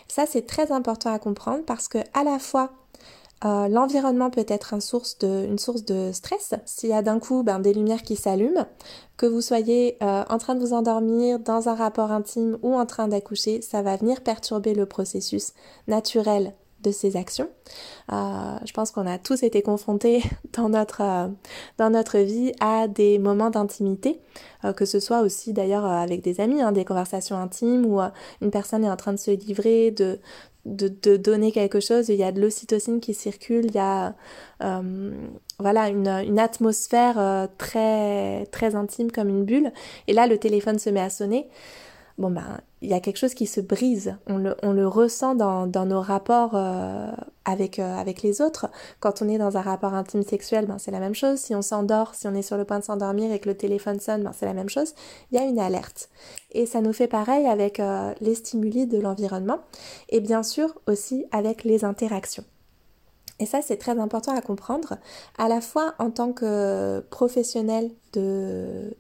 [0.09, 2.73] Ça c'est très important à comprendre parce que à la fois
[3.45, 6.55] euh, l'environnement peut être une source de, stress.
[6.65, 8.67] S'il y a d'un coup ben, des lumières qui s'allument,
[9.17, 12.87] que vous soyez euh, en train de vous endormir, dans un rapport intime ou en
[12.87, 15.53] train d'accoucher, ça va venir perturber le processus
[15.87, 17.49] naturel de ces actions.
[18.13, 20.23] Euh, je pense qu'on a tous été confrontés
[20.55, 21.31] dans notre,
[21.77, 24.21] dans notre vie à des moments d'intimité,
[24.77, 28.01] que ce soit aussi d'ailleurs avec des amis, hein, des conversations intimes où
[28.41, 30.19] une personne est en train de se livrer, de,
[30.67, 34.15] de, donner quelque chose, il y a de l'ocytocine qui circule, il y a
[34.63, 35.13] euh,
[35.59, 39.73] voilà une, atmosphère euh, très très intime comme une bulle.
[40.09, 41.49] Et là, le téléphone se met à sonner.
[42.19, 45.35] Bon ben il y a quelque chose qui se brise, on le, on le ressent
[45.35, 47.11] dans, dans, nos rapports euh,
[47.45, 48.67] avec, euh, avec les autres.
[49.01, 51.39] Quand on est dans un rapport intime sexuel, ben, c'est la même chose.
[51.39, 53.99] Si on s'endort, si on est sur le point de s'endormir et que le téléphone
[53.99, 54.95] sonne, ben, c'est la même chose.
[55.33, 56.11] Il y a une alerte.
[56.53, 59.59] Et ça nous fait pareil avec euh, les stimuli de l'environnement
[60.11, 62.45] et bien sûr aussi avec les interactions.
[63.39, 64.97] Et ça, c'est très important à comprendre,
[65.37, 68.97] à la fois en tant que professionnel de,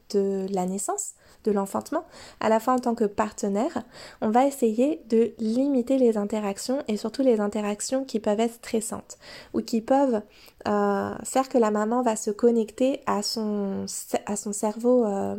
[0.53, 2.05] la naissance, de l'enfantement,
[2.41, 3.83] à la fois en tant que partenaire,
[4.21, 9.17] on va essayer de limiter les interactions et surtout les interactions qui peuvent être stressantes
[9.55, 10.21] ou qui peuvent
[10.69, 15.07] euh, faire que la maman va se connecter à son, cerveau.
[15.07, 15.37] Euh,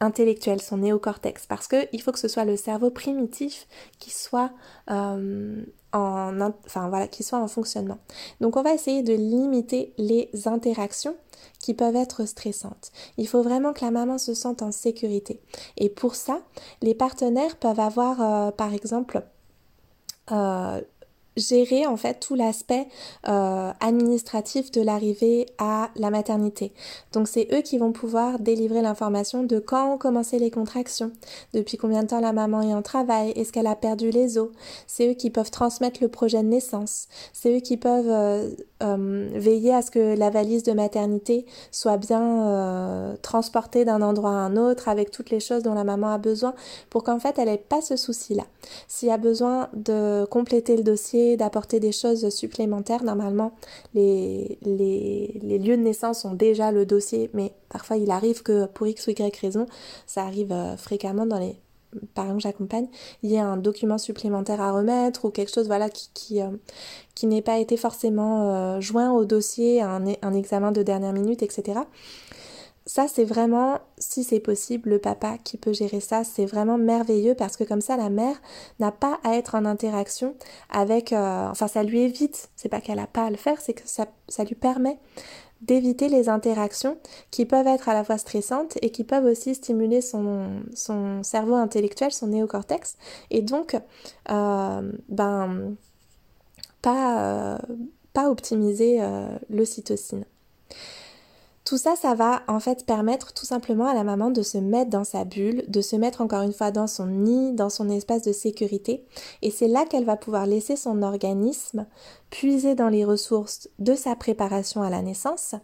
[0.00, 3.68] intellectuel, son néocortex, parce qu'il faut que ce soit le cerveau primitif
[4.00, 4.50] qui soit
[4.90, 7.98] euh, en, enfin voilà, qui soit en fonctionnement.
[8.40, 11.16] Donc on va essayer de limiter les interactions
[11.58, 12.90] qui peuvent être stressantes.
[13.18, 15.40] Il faut vraiment que la maman se sente en sécurité.
[15.76, 16.40] Et pour ça,
[16.82, 19.22] les partenaires peuvent avoir, euh, par exemple,
[20.30, 20.80] euh,
[21.36, 22.86] gérer en fait tout l'aspect
[23.28, 26.72] euh, administratif de l'arrivée à la maternité.
[27.12, 31.12] Donc c'est eux qui vont pouvoir délivrer l'information de quand ont commencé les contractions,
[31.54, 34.50] depuis combien de temps la maman est en travail, est-ce qu'elle a perdu les os.
[34.86, 37.08] C'est eux qui peuvent transmettre le projet de naissance.
[37.32, 38.50] C'est eux qui peuvent euh,
[38.82, 44.34] euh, veiller à ce que la valise de maternité soit bien transportée d'un endroit à
[44.34, 46.54] un autre avec toutes les choses dont la maman a besoin
[46.90, 48.44] pour qu'en fait elle n'ait pas ce souci-là.
[48.88, 53.04] S'il y a besoin de compléter le dossier, d'apporter des choses supplémentaires.
[53.04, 53.52] Normalement,
[53.94, 59.06] les, lieux de naissance ont déjà le dossier, mais parfois il arrive que pour X
[59.06, 59.66] ou Y raison,
[60.06, 61.56] ça arrive euh, fréquemment dans les
[62.14, 62.86] parents que j'accompagne,
[63.22, 66.48] il y a un document supplémentaire à remettre ou quelque chose voilà qui, euh,
[67.22, 71.82] n'ait pas été forcément euh, joint au dossier, un, un examen de dernière minute, etc
[72.84, 77.34] ça, c'est vraiment, si c'est possible, le papa qui peut gérer ça, c'est vraiment merveilleux
[77.34, 78.40] parce que comme ça, la mère
[78.80, 80.34] n'a pas à être en interaction
[80.68, 83.74] avec, euh, enfin, ça lui évite, c'est pas qu'elle a pas à le faire, c'est
[83.74, 84.98] que ça, ça lui permet
[85.60, 86.98] d'éviter les interactions
[87.30, 91.54] qui peuvent être à la fois stressantes et qui peuvent aussi stimuler son, son cerveau
[91.54, 92.96] intellectuel, son néocortex,
[93.30, 93.76] et donc,
[94.28, 95.76] euh, ben,
[96.82, 97.58] pas, euh,
[98.12, 99.00] pas optimiser
[99.50, 100.24] l'ocytocine.
[101.64, 104.90] Tout ça, ça va en fait permettre tout simplement à la maman de se mettre
[104.90, 108.22] dans sa bulle, de se mettre encore une fois dans son nid, dans son espace
[108.22, 109.04] de sécurité.
[109.42, 111.86] Et c'est là qu'elle va pouvoir laisser son organisme
[112.30, 115.54] puiser dans les ressources de sa préparation à la naissance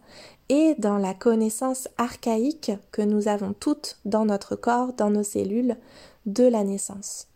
[0.47, 5.75] et dans la connaissance archaïque que nous avons toutes dans notre corps, dans nos cellules,
[6.25, 7.27] de la naissance.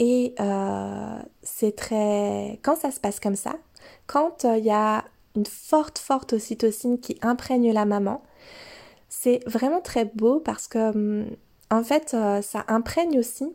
[0.00, 2.58] Et euh, c'est très...
[2.62, 3.54] Quand ça se passe comme ça,
[4.06, 5.04] quand il y a
[5.36, 8.22] une forte, forte ocytocine qui imprègne la maman.
[9.08, 11.26] C'est vraiment très beau parce que, hum,
[11.70, 13.46] en fait, euh, ça imprègne aussi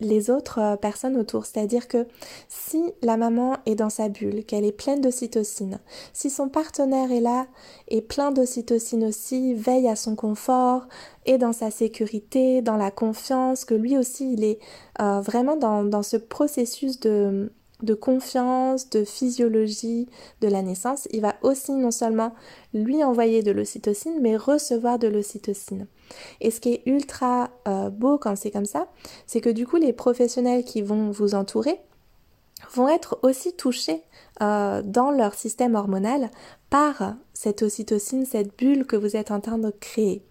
[0.00, 1.46] les autres euh, personnes autour.
[1.46, 2.06] C'est-à-dire que
[2.48, 5.78] si la maman est dans sa bulle, qu'elle est pleine d'ocytocine,
[6.12, 7.46] si son partenaire est là
[7.88, 10.88] et plein d'ocytocine aussi, veille à son confort
[11.26, 14.58] et dans sa sécurité, dans la confiance, que lui aussi il est
[15.00, 17.52] euh, vraiment dans, ce processus de,
[17.82, 20.08] de confiance, de physiologie
[20.40, 22.34] de la naissance, il va aussi non seulement
[22.74, 25.86] lui envoyer de l'ocytocine, mais recevoir de l'ocytocine.
[26.40, 28.88] Et ce qui est ultra euh, beau quand c'est comme ça,
[29.26, 31.80] c'est que du coup les professionnels qui vont vous entourer
[32.72, 34.02] vont être aussi touchés
[34.42, 36.30] euh, dans leur système hormonal
[36.68, 40.22] par cette ocytocine, cette bulle que vous êtes en train de créer.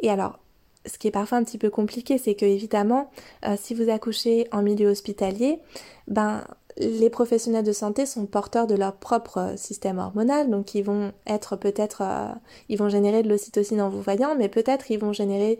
[0.00, 0.38] Et alors,
[0.86, 3.10] ce qui est parfois un petit peu compliqué, c'est que évidemment,
[3.46, 5.60] euh, si vous accouchez en milieu hospitalier,
[6.08, 6.44] ben
[6.76, 11.12] les professionnels de santé sont porteurs de leur propre euh, système hormonal, donc ils vont
[11.26, 12.28] être peut-être, euh,
[12.68, 15.58] ils vont générer de l'ocytocine en vous voyant, mais peut-être ils vont générer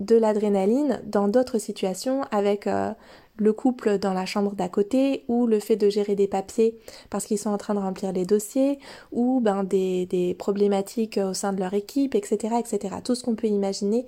[0.00, 2.92] de l'adrénaline dans d'autres situations avec euh,
[3.36, 6.78] le couple dans la chambre d'à côté ou le fait de gérer des papiers
[7.10, 8.78] parce qu'ils sont en train de remplir les dossiers
[9.12, 12.56] ou ben, des, problématiques au sein de leur équipe, etc.
[12.58, 12.96] etc.
[13.04, 14.06] Tout ce qu'on peut imaginer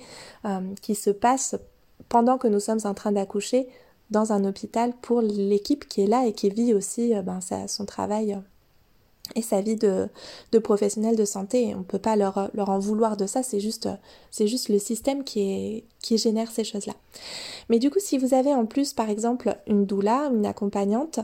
[0.81, 1.57] qui se passe
[2.09, 3.69] pendant que nous sommes en train d'accoucher
[4.11, 7.85] dans un hôpital pour l'équipe qui est là et qui vit aussi euh, ben, son
[7.85, 8.41] travail euh,
[9.35, 10.09] et sa vie de,
[10.63, 11.75] professionnel de santé.
[11.75, 13.89] On ne peut pas leur, leur, en vouloir de ça, c'est juste,
[14.31, 16.95] c'est juste le système qui, est, qui génère ces choses-là.
[17.69, 21.19] Mais du coup, si vous avez en plus, par exemple, une doula, une accompagnante,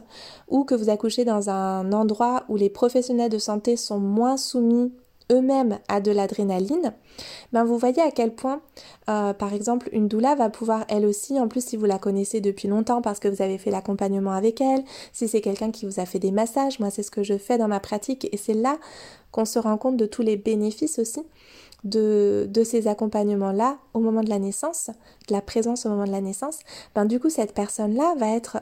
[0.48, 4.92] ou que vous accouchez dans un endroit où les professionnels de santé sont moins soumis
[5.32, 6.92] eux-mêmes à de l'adrénaline,
[7.52, 8.60] ben vous voyez à quel point,
[9.10, 12.40] euh, par exemple, une doula va pouvoir elle aussi, en plus si vous la connaissez
[12.40, 15.98] depuis longtemps parce que vous avez fait l'accompagnement avec elle, si c'est quelqu'un qui vous
[15.98, 18.54] a fait des massages, moi c'est ce que je fais dans ma pratique et c'est
[18.54, 18.78] là
[19.30, 21.22] qu'on se rend compte de tous les bénéfices aussi.
[21.84, 24.90] de, de ces accompagnements-là au moment de la naissance,
[25.28, 26.60] de la présence au moment de la naissance,
[26.94, 28.58] ben du coup cette personne-là va être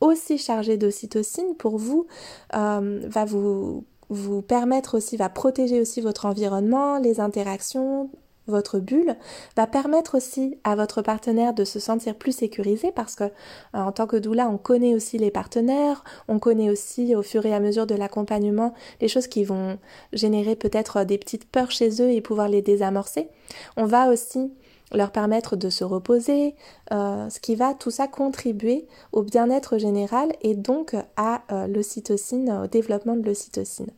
[0.00, 2.06] aussi chargée d'ocytocine pour vous,
[2.54, 8.10] euh, va vous, vous permettre aussi, va protéger aussi votre environnement, les interactions,
[8.46, 9.16] votre bulle,
[9.56, 13.30] va permettre aussi à votre partenaire de se sentir plus sécurisé parce que euh,
[13.72, 17.54] en tant que doula, on connaît aussi les partenaires, on connaît aussi au fur et
[17.54, 19.78] à mesure de l'accompagnement les choses qui vont
[20.12, 23.28] générer peut-être des petites peurs chez eux et pouvoir les désamorcer.
[23.76, 24.52] On va aussi
[24.92, 26.54] leur permettre de se reposer,
[26.92, 32.50] euh, ce qui va tout ça contribuer au bien-être général et donc à euh, l'ocytocine,
[32.64, 33.90] au développement de l'ocytocine.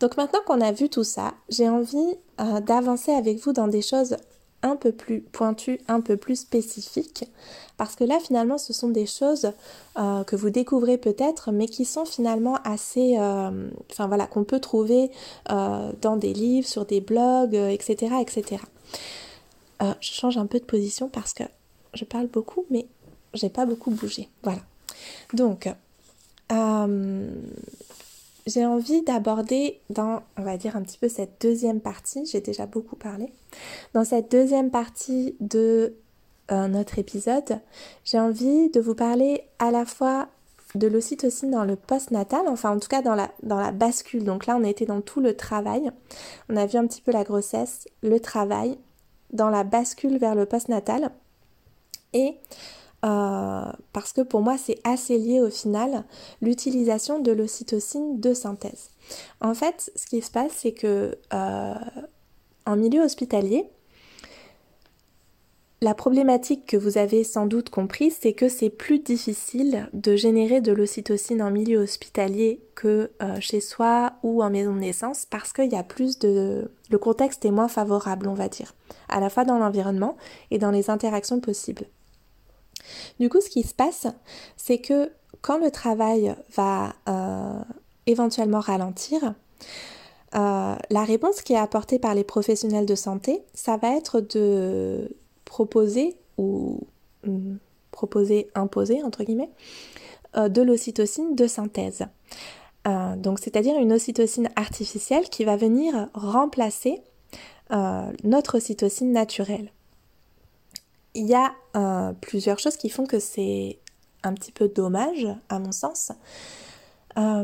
[0.00, 3.82] Donc maintenant qu'on a vu tout ça, j'ai envie euh, d'avancer avec vous dans des
[3.82, 4.16] choses
[4.62, 7.24] un peu plus pointues, un peu plus spécifiques,
[7.76, 9.50] parce que là finalement ce sont des choses
[9.96, 15.10] que vous découvrez peut-être, mais qui sont finalement assez, enfin voilà, qu'on peut trouver
[15.48, 18.62] dans des livres, sur des blogs, etc., etc.
[19.82, 21.44] Euh, je change un peu de position parce que
[21.94, 22.86] je parle beaucoup, mais
[23.34, 24.28] j'ai pas beaucoup bougé.
[24.42, 24.60] Voilà.
[25.32, 25.68] Donc,
[26.52, 27.30] euh,
[28.46, 32.26] j'ai envie d'aborder dans, on va dire, un petit peu cette deuxième partie.
[32.26, 33.32] J'ai déjà beaucoup parlé.
[33.94, 35.94] Dans cette deuxième partie de
[36.50, 37.60] euh, notre épisode,
[38.04, 40.28] j'ai envie de vous parler à la fois
[40.74, 44.24] de l'ocytocine dans le post-natal, enfin en tout cas dans la, dans la bascule.
[44.24, 45.90] Donc là, on été dans tout le travail.
[46.48, 48.78] On a vu un petit peu la grossesse, le travail,
[49.32, 51.10] dans la bascule vers le postnatal.
[52.12, 52.36] Et
[53.04, 56.04] euh, parce que pour moi c'est assez lié au final
[56.40, 58.90] l'utilisation de l'ocytocine de synthèse.
[59.40, 61.74] En fait, ce qui se passe, c'est que euh,
[62.66, 63.66] en milieu hospitalier,
[65.82, 70.60] la problématique que vous avez sans doute comprise, c'est que c'est plus difficile de générer
[70.60, 75.52] de l'ocytocine en milieu hospitalier que euh, chez soi ou en maison de naissance parce
[75.52, 76.70] qu'il y a plus de...
[76.88, 78.76] Le contexte est moins favorable, on va dire,
[79.08, 80.16] à la fois dans l'environnement
[80.52, 81.86] et dans les interactions possibles.
[83.20, 84.06] Du coup, ce qui se passe,
[84.56, 85.10] c'est que
[85.42, 87.60] quand le travail va euh,
[88.06, 89.34] éventuellement ralentir,
[90.34, 95.14] euh, la réponse qui est apportée par les professionnels de santé, ça va être de
[95.44, 96.80] proposer ou
[97.26, 97.58] hum,
[97.90, 99.50] proposer, imposer entre guillemets,
[100.36, 102.06] euh, de l'ocytocine de synthèse.
[103.18, 107.00] Donc c'est-à-dire une ocytocine artificielle qui va venir remplacer
[108.24, 109.70] notre ocytocine naturelle.
[111.14, 111.54] Il y a
[112.20, 113.78] plusieurs choses qui font que c'est
[114.22, 116.12] un petit peu dommage à mon sens.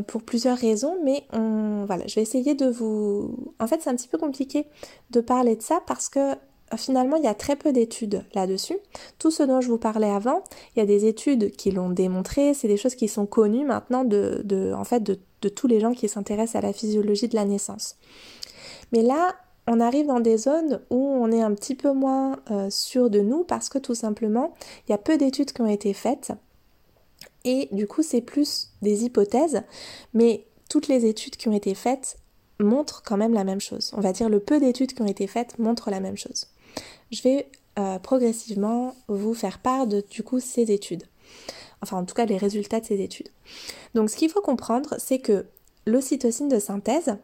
[0.07, 3.53] pour plusieurs raisons, mais voilà, je vais essayer de vous...
[3.59, 4.67] En fait, c'est un petit peu compliqué
[5.11, 6.35] de parler de ça parce que
[6.77, 8.77] finalement, il y a très peu d'études là-dessus.
[9.19, 10.43] Tout ce dont je vous parlais avant,
[10.75, 14.05] il y a des études qui l'ont démontré, c'est des choses qui sont connues maintenant
[14.05, 17.97] de, en fait, de, tous les gens qui s'intéressent à la physiologie de la naissance.
[18.93, 19.37] Mais là,
[19.69, 23.21] on arrive dans des zones où on est un petit peu moins euh, sûr de
[23.21, 24.55] nous parce que tout simplement,
[24.87, 26.33] il y a peu d'études qui ont été faites.
[27.45, 29.63] Et du coup, c'est plus des hypothèses,
[30.13, 32.19] mais toutes les études qui ont été faites
[32.59, 33.93] montrent quand même la même chose.
[33.97, 36.49] On va dire le peu d'études qui ont été faites montrent la même chose
[37.11, 37.49] je vais
[37.79, 41.05] euh, progressivement vous faire part de du coup ces études.
[41.83, 43.29] Enfin en tout cas les résultats de ces études.
[43.95, 45.47] Donc ce qu'il faut comprendre c'est que
[45.87, 47.17] l'ocytocine de synthèse,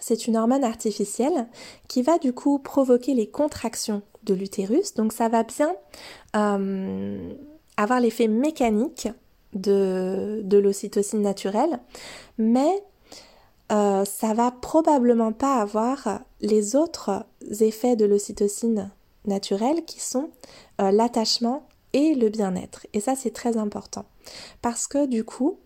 [0.00, 1.48] c'est une hormone artificielle
[1.88, 4.94] qui va du coup provoquer les contractions de l'utérus.
[4.94, 5.74] Donc ça va bien
[6.36, 7.32] euh,
[7.76, 9.08] avoir l'effet mécanique
[9.54, 11.80] de, l'ocytocine naturelle,
[12.36, 12.84] mais
[13.72, 17.24] euh, ça va probablement pas avoir les autres
[17.60, 18.90] effets de l'ocytocine
[19.24, 20.30] naturelle qui sont
[20.80, 22.86] euh, l'attachement et le bien-être.
[22.92, 24.04] Et ça c'est très important
[24.60, 25.58] parce que du coup,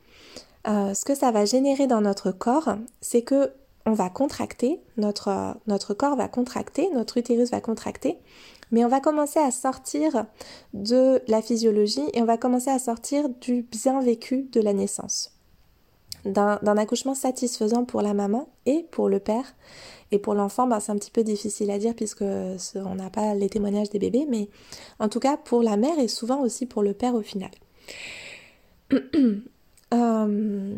[0.67, 3.51] ce que ça va générer dans notre corps, c'est que
[3.91, 8.19] on va contracter, notre, notre corps va contracter, notre utérus va contracter,
[8.71, 10.27] mais on va commencer à sortir
[10.75, 15.33] de la physiologie et on va commencer à sortir du bien vécu de la naissance
[16.25, 19.55] d'un accouchement satisfaisant pour la maman et pour le père.
[20.13, 23.35] Et pour l'enfant, bah, c'est un petit peu difficile à dire puisque on n'a pas
[23.35, 24.49] les témoignages des bébés, mais
[24.99, 27.51] en tout cas pour la mère et souvent aussi pour le père au final.
[29.93, 30.77] Euh,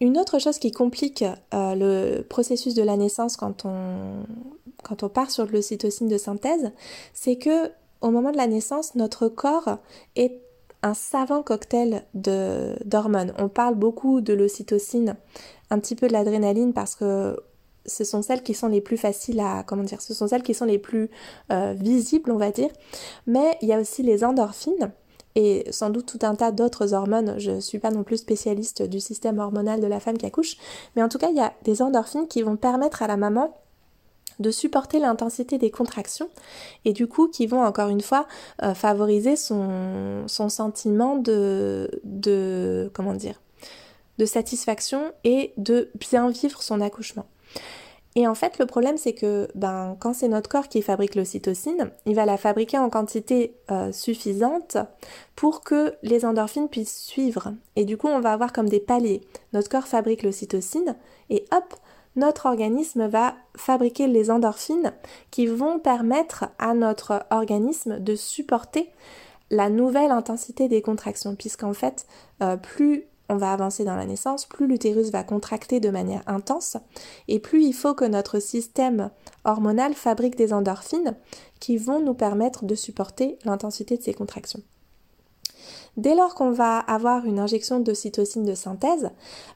[0.00, 4.24] une autre chose qui complique euh, le processus de la naissance quand on,
[4.82, 6.72] quand on part sur l'ocytocine de synthèse,
[7.12, 7.70] c'est que
[8.00, 9.78] au moment de la naissance, notre corps
[10.14, 10.40] est
[10.82, 13.32] un savant cocktail d'hormones.
[13.38, 15.16] On parle beaucoup de l'ocytocine,
[15.70, 17.36] un petit peu de l'adrénaline parce que
[17.86, 20.52] ce sont celles qui sont les plus faciles à comment dire, ce sont celles qui
[20.52, 21.10] sont les plus
[21.50, 22.70] euh, visibles, on va dire.
[23.26, 24.92] Mais il y a aussi les endorphines
[25.34, 27.34] et sans doute tout un tas d'autres hormones.
[27.38, 30.56] Je ne suis pas non plus spécialiste du système hormonal de la femme qui accouche,
[30.96, 33.56] mais en tout cas, il y a des endorphines qui vont permettre à la maman
[34.40, 36.28] de supporter l'intensité des contractions
[36.84, 38.26] et du coup qui vont encore une fois
[38.62, 43.40] euh, favoriser son, son sentiment de, de comment dire
[44.18, 47.26] de satisfaction et de bien vivre son accouchement.
[48.16, 51.90] Et en fait, le problème, c'est que ben, quand c'est notre corps qui fabrique l'ocytocine,
[52.06, 54.76] il va la fabriquer en quantité euh, suffisante
[55.34, 57.54] pour que les endorphines puissent suivre.
[57.74, 59.22] Et du coup, on va avoir comme des paliers.
[59.52, 60.94] Notre corps fabrique l'ocytocine
[61.28, 61.74] et hop,
[62.14, 64.92] notre organisme va fabriquer les endorphines
[65.32, 68.90] qui vont permettre à notre organisme de supporter
[69.50, 72.06] la nouvelle intensité des contractions, puisqu'en fait,
[72.42, 76.76] euh, plus on va avancer dans la naissance, plus l'utérus va contracter de manière intense,
[77.28, 79.10] et plus il faut que notre système
[79.44, 81.16] hormonal fabrique des endorphines
[81.60, 84.62] qui vont nous permettre de supporter l'intensité de ces contractions.
[85.96, 89.10] Dès lors qu'on va avoir une injection d'ocytocine de synthèse,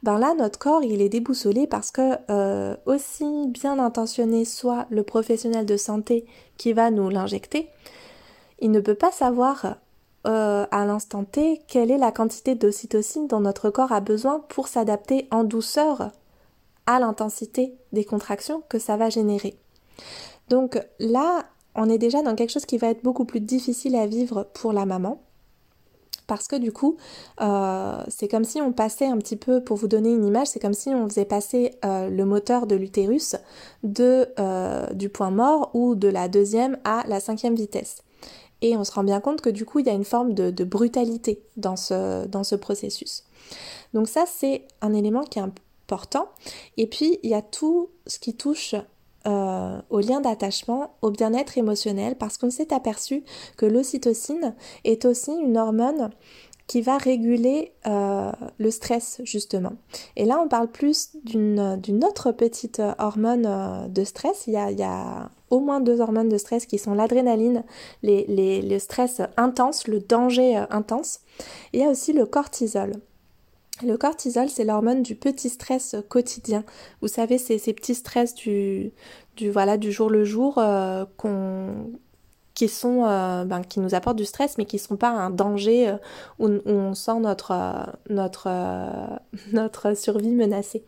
[0.04, 5.02] ben là notre corps il est déboussolé parce que euh, aussi bien intentionné soit le
[5.02, 7.68] professionnel de santé qui va nous l'injecter,
[8.60, 9.78] il ne peut pas savoir
[10.28, 14.68] euh, à l'instant T quelle est la quantité d'ocytocine dont notre corps a besoin pour
[14.68, 16.12] s'adapter en douceur
[16.86, 19.58] à l'intensité des contractions que ça va générer.
[20.48, 24.06] Donc là, on est déjà dans quelque chose qui va être beaucoup plus difficile à
[24.06, 25.20] vivre pour la maman
[26.26, 26.98] parce que du coup,
[27.40, 30.60] euh, c'est comme si on passait un petit peu, pour vous donner une image, c'est
[30.60, 33.34] comme si on faisait passer euh, le moteur de l'utérus
[33.82, 38.02] du point mort ou de la deuxième à la cinquième vitesse.
[38.62, 40.64] Et on se rend bien compte que du coup, il y a une forme de,
[40.64, 43.24] brutalité dans ce, processus.
[43.94, 46.28] Donc ça, c'est un élément qui est important.
[46.76, 48.74] Et puis, il y a tout ce qui touche
[49.26, 53.24] euh, au lien d'attachement, au bien-être émotionnel, parce qu'on s'est aperçu
[53.56, 54.54] que l'ocytocine
[54.84, 56.10] est aussi une hormone
[56.68, 59.72] qui va réguler euh, le stress justement.
[60.16, 64.44] Et là, on parle plus d'une autre petite hormone euh, de stress.
[64.46, 67.64] Il y, a, au moins deux hormones de stress qui sont l'adrénaline,
[68.02, 71.20] les, les, le stress intense, le danger intense.
[71.72, 72.92] il y a aussi le cortisol.
[73.84, 76.64] Le cortisol, c'est l'hormone du petit stress quotidien.
[77.00, 78.92] Vous savez, c'est ces petits stress du,
[79.36, 81.04] du, voilà, du jour le jour euh,
[82.54, 85.30] qui sont euh, ben, qui nous apportent du stress mais qui ne sont pas un
[85.30, 85.96] danger euh,
[86.40, 87.54] où, on sent notre,
[88.10, 88.48] notre,
[89.52, 90.84] notre survie menacée.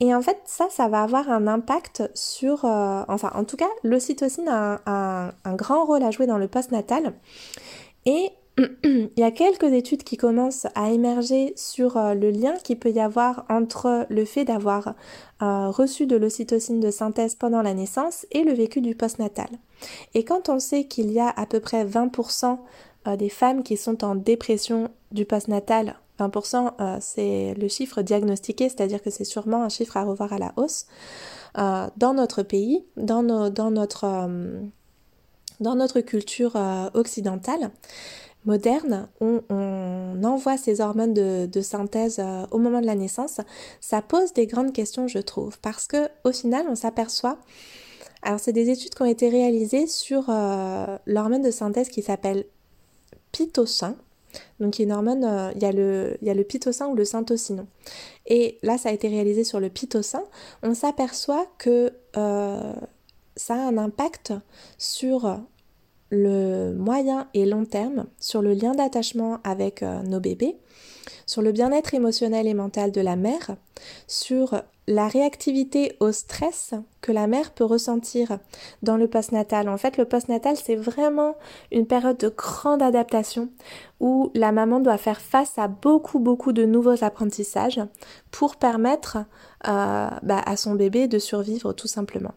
[0.00, 2.64] Et en fait, ça, ça va avoir un impact sur...
[2.64, 7.14] enfin, en tout cas, l'ocytocine a un, grand rôle à jouer dans le postnatal.
[8.06, 8.30] Et
[8.84, 12.90] il y a quelques études qui commencent à émerger sur euh, le lien qu'il peut
[12.90, 14.94] y avoir entre le fait d'avoir
[15.42, 19.48] euh, reçu de l'ocytocine de synthèse pendant la naissance et le vécu du postnatal.
[20.14, 22.58] Et quand on sait qu'il y a à peu près 20%
[23.06, 29.02] euh, des femmes qui sont en dépression du postnatal, 20% c'est le chiffre diagnostiqué, c'est-à-dire
[29.02, 30.86] que c'est sûrement un chiffre à revoir à la hausse,
[31.54, 34.28] dans notre pays, dans, dans, notre,
[35.60, 36.56] dans notre culture
[36.94, 37.70] occidentale,
[38.48, 43.40] moderne, on, on, envoie ces hormones de, synthèse euh, au moment de la naissance,
[43.80, 47.38] ça pose des grandes questions, je trouve, parce que au final, on s'aperçoit.
[48.22, 52.46] Alors, c'est des études qui ont été réalisées sur euh, l'hormone de synthèse qui s'appelle
[53.32, 53.96] pitocin.
[54.60, 57.66] Donc, il y a une hormone, euh, il, y a le, il ou le syntocinon.
[58.26, 60.22] Et là, ça a été réalisé sur le pitocin.
[60.62, 64.32] On s'aperçoit que ça a un impact
[64.76, 65.38] sur
[66.10, 70.56] le moyen et long terme sur le lien d'attachement avec euh, nos bébés,
[71.28, 73.56] sur le bien-être émotionnel et mental de la mère,
[74.06, 76.72] sur la réactivité au stress
[77.02, 78.38] que la mère peut ressentir
[78.82, 79.68] dans le postnatal.
[79.68, 81.36] En fait, le postnatal, c'est vraiment
[81.70, 83.50] une période de grande adaptation
[84.00, 87.82] où la maman doit faire face à beaucoup, beaucoup de nouveaux apprentissages
[88.30, 89.18] pour permettre
[89.68, 92.32] euh, bah, à son bébé de survivre tout simplement.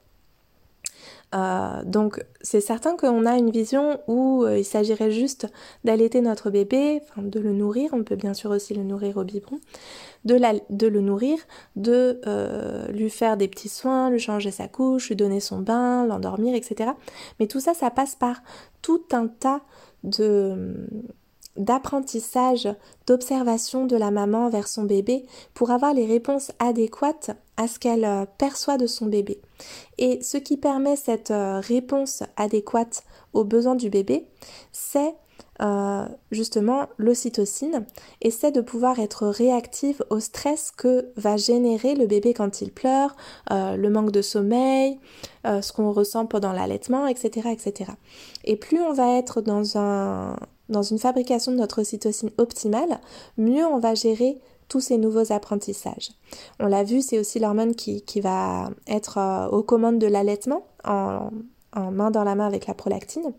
[1.34, 5.48] Euh, donc c'est certain qu'on a une vision où euh, il s'agirait juste
[5.86, 9.60] d'allaiter notre bébé, de le nourrir, on peut bien sûr aussi le nourrir au biberon,
[10.26, 11.38] de, le nourrir,
[11.78, 16.06] de euh, lui faire des petits soins, lui changer sa couche, lui donner son bain,
[16.06, 16.92] l'endormir, etc.
[17.40, 18.44] Mais tout ça, ça passe par
[18.82, 19.62] tout un tas
[20.04, 20.88] de
[21.58, 22.70] d'apprentissage,
[23.08, 28.06] d'observation de la maman vers son bébé pour avoir les réponses adéquates à ce qu'elle
[28.06, 29.42] euh, perçoit de son bébé.
[29.98, 34.28] Et ce qui permet cette euh, réponse adéquate aux besoins du bébé,
[34.72, 35.14] c'est
[35.62, 37.86] euh, justement l'ocytocine
[38.22, 42.72] et c'est de pouvoir être réactive au stress que va générer le bébé quand il
[42.72, 43.16] pleure,
[43.50, 45.00] le manque de sommeil,
[45.46, 47.92] ce qu'on ressent pendant l'allaitement, etc., etc.
[48.44, 50.36] Et plus on va être dans, un,
[50.72, 53.00] dans une fabrication de notre ocytocine optimale,
[53.38, 56.12] mieux on va gérer tous ces nouveaux apprentissages.
[56.60, 61.30] On l'a vu, c'est aussi l'hormone qui, va être euh, aux commandes de l'allaitement, en,
[61.76, 63.34] main dans la main avec la prolactine.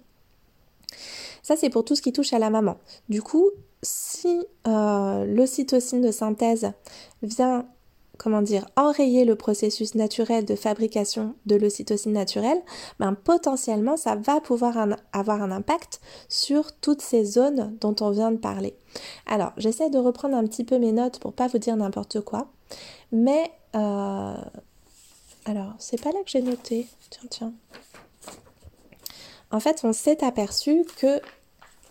[1.42, 2.76] Ça, c'est pour tout ce qui touche à la maman.
[3.08, 3.50] Du coup,
[3.82, 6.72] si euh, l'ocytocine de synthèse
[7.22, 7.66] vient
[8.22, 12.62] comment dire, enrayer le processus naturel de fabrication de l'ocytocine naturelle,
[13.00, 14.76] ben potentiellement ça va pouvoir
[15.12, 18.76] avoir un impact sur toutes ces zones dont on vient de parler.
[19.26, 22.48] Alors, j'essaie de reprendre un petit peu mes notes pour pas vous dire n'importe quoi,
[23.10, 24.36] mais euh,
[25.44, 26.86] alors c'est pas là que j'ai noté.
[27.10, 27.52] Tiens, tiens.
[29.50, 31.20] En fait, on s'est aperçu que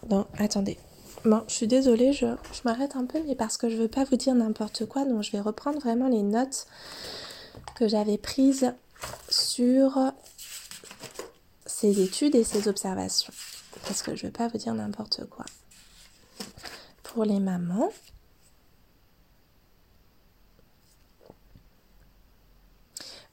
[0.10, 0.78] non, attendez.
[1.24, 2.26] Bon, je suis désolée, je,
[2.66, 5.32] m'arrête un peu, mais parce que je veux pas vous dire n'importe quoi, donc je
[5.32, 6.66] vais reprendre vraiment les notes
[7.76, 8.74] que j'avais prises
[9.30, 10.00] sur
[11.68, 13.34] ces études et ces observations.
[13.84, 15.46] Parce que je veux pas vous dire n'importe quoi.
[17.04, 17.92] Pour les mamans,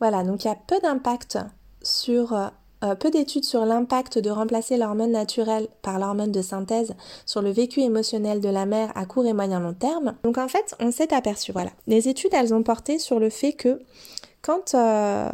[0.01, 1.39] Voilà, donc il y a peu d'impact
[1.83, 2.53] sur
[2.85, 6.95] euh, peu d'études sur l'impact de remplacer l'hormone naturelle par l'hormone de synthèse
[7.27, 10.15] sur le vécu émotionnel de la mère à court et moyen long terme.
[10.23, 11.71] Donc en fait, on s'est aperçu, voilà.
[11.89, 13.81] Les études, elles ont porté sur le fait que
[14.43, 15.29] quand euh,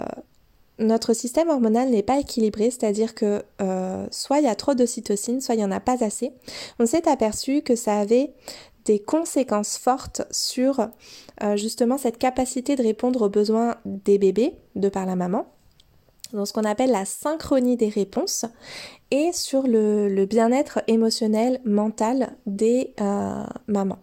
[0.79, 5.43] notre système hormonal n'est pas équilibré, c'est-à-dire que euh, soit il y a trop d'ocytocine,
[5.43, 6.33] soit il n'y en a pas assez,
[6.79, 8.33] on s'est aperçu que ça avait
[8.87, 10.89] des conséquences fortes sur
[11.55, 15.47] justement cette capacité de répondre aux besoins des bébés de par la maman
[16.35, 18.45] dans ce qu'on appelle la synchronie des réponses
[19.11, 24.01] et sur le, bien-être émotionnel, mental des euh, mamans.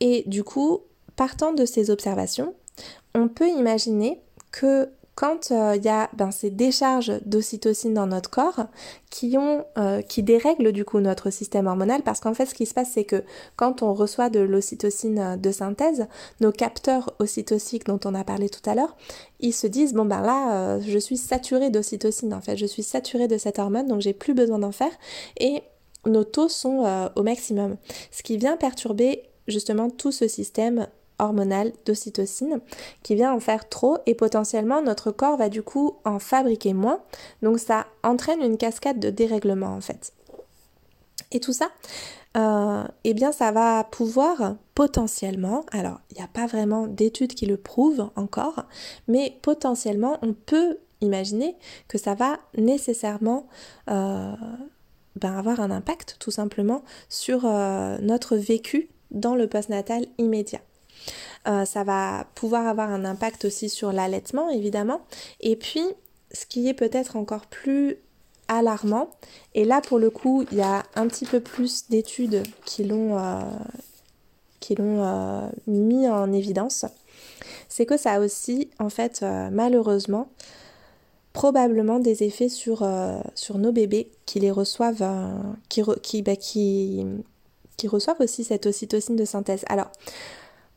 [0.00, 0.80] Et du coup,
[1.16, 2.54] partant de ces observations,
[3.14, 4.20] on peut imaginer
[4.52, 8.66] que quand il euh, y a ben, ces décharges d'ocytocine dans notre corps
[9.78, 12.90] euh, qui dérèglent du coup notre système hormonal, parce qu'en fait ce qui se passe
[12.92, 13.24] c'est que
[13.56, 16.06] quand on reçoit de l'ocytocine euh, de synthèse,
[16.40, 18.94] nos capteurs ocytociques dont on a parlé tout à l'heure,
[19.40, 23.26] ils se disent bon ben là je suis saturée d'ocytocine en fait, je suis saturée
[23.26, 24.92] de cette hormone donc j'ai plus besoin d'en faire.
[25.40, 25.62] Et
[26.04, 27.76] nos taux sont au maximum,
[28.12, 30.86] ce qui vient perturber justement tout ce système
[31.18, 32.60] hormonale d'ocytocine
[33.02, 37.00] qui vient en faire trop et potentiellement notre corps va du coup en fabriquer moins.
[37.42, 40.12] Donc ça entraîne une cascade de dérèglement en fait.
[41.32, 41.70] Et tout ça,
[42.36, 47.46] euh, eh bien ça va pouvoir potentiellement, alors il n'y a pas vraiment d'études qui
[47.46, 48.64] le prouvent encore,
[49.08, 51.56] mais potentiellement on peut imaginer
[51.88, 53.46] que ça va nécessairement
[53.90, 54.32] euh,
[55.16, 60.60] ben, avoir un impact tout simplement sur euh, notre vécu dans le postnatal immédiat.
[61.46, 65.00] Euh, ça va pouvoir avoir un impact aussi sur l'allaitement, évidemment.
[65.40, 65.84] Et puis,
[66.32, 67.96] ce qui est peut-être encore plus
[68.48, 69.10] alarmant,
[69.54, 73.18] et là pour le coup, il y a un petit peu plus d'études qui l'ont
[73.18, 73.40] euh,
[74.70, 76.84] euh, mis en évidence,
[77.68, 80.28] c'est que ça a aussi, en fait, malheureusement,
[81.32, 82.88] probablement des effets sur,
[83.34, 85.04] sur nos bébés qui les reçoivent,
[85.68, 87.04] qui, bah, qui,
[87.76, 89.64] qui reçoivent aussi cette ocytocine de synthèse.
[89.68, 89.90] Alors,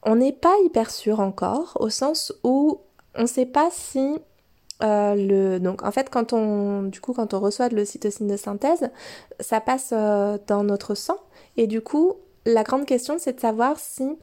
[0.04, 2.82] on n'est pas hyper sûr encore, au sens où
[3.16, 4.18] on ne sait pas si
[4.82, 8.38] euh, le donc en fait quand on du coup quand on reçoit de l'ocytocine de
[8.38, 8.90] synthèse,
[9.40, 11.18] ça passe euh, dans notre sang
[11.58, 12.14] et du coup
[12.46, 14.18] la grande question c'est de savoir si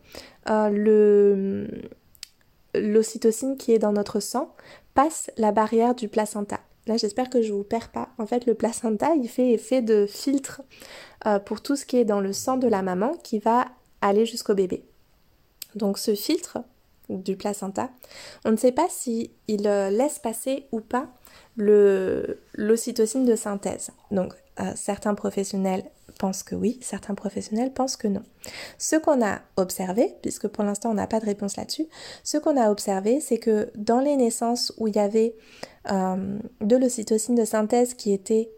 [0.48, 1.68] euh, le
[2.74, 4.54] l'ocytocine qui est dans notre sang
[4.94, 6.60] passe la barrière du placenta.
[6.86, 8.10] Là, j'espère que je vous perds pas.
[8.18, 10.62] En fait, le placenta, il fait effet de filtre
[11.46, 13.66] pour tout ce qui est dans le sang de la maman qui va
[14.02, 14.84] aller jusqu'au bébé.
[15.76, 16.58] Donc ce filtre
[17.08, 17.90] du placenta,
[18.44, 21.08] on ne sait pas s'il il euh, laisse passer ou pas
[21.56, 23.90] l'ocytocine de synthèse.
[24.10, 25.84] Donc euh, certains professionnels
[26.18, 28.22] pensent que oui, certains professionnels pensent que non.
[28.78, 31.86] Ce qu'on a observé, puisque pour l'instant on n'a pas de réponse là-dessus,
[32.24, 35.36] ce qu'on a observé, c'est que dans les naissances où il y avait
[35.90, 38.50] euh, de l'ocytocine de synthèse qui était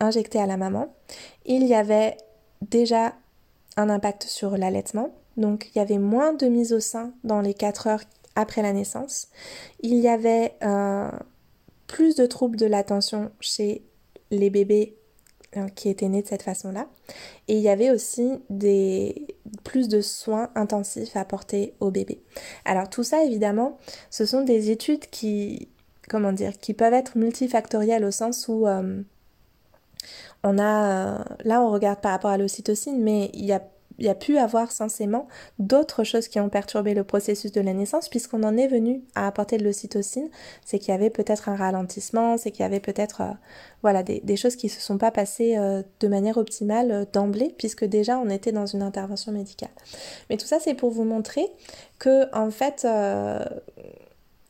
[0.00, 0.94] injectée à la maman,
[1.46, 2.18] il y avait
[2.60, 3.14] déjà
[3.78, 7.54] un impact sur l'allaitement, donc il y avait moins de mise au sein dans les
[7.54, 8.04] 4 heures
[8.36, 9.28] après la naissance.
[9.80, 11.10] Il y avait euh,
[11.86, 13.82] plus de troubles de l'attention chez
[14.30, 14.96] les bébés
[15.56, 16.86] euh, qui étaient nés de cette façon-là.
[17.48, 19.26] Et il y avait aussi des,
[19.64, 22.22] plus de soins intensifs apportés aux bébés.
[22.64, 23.78] Alors tout ça, évidemment,
[24.10, 25.68] ce sont des études qui,
[26.08, 29.02] comment dire, qui peuvent être multifactorielles au sens où euh,
[30.44, 33.62] on a, là on regarde par rapport à l'ocytocine, mais il y a
[34.00, 35.28] il y a pu avoir censément
[35.58, 39.26] d'autres choses qui ont perturbé le processus de la naissance puisqu'on en est venu à
[39.26, 40.28] apporter de l'ocytocine,
[40.64, 43.32] c'est qu'il y avait peut-être un ralentissement, c'est qu'il y avait peut-être euh,
[43.82, 47.54] voilà des, choses qui ne se sont pas passées euh, de manière optimale euh, d'emblée
[47.58, 49.70] puisque déjà on était dans une intervention médicale.
[50.30, 51.46] Mais tout ça c'est pour vous montrer
[51.98, 52.86] que en fait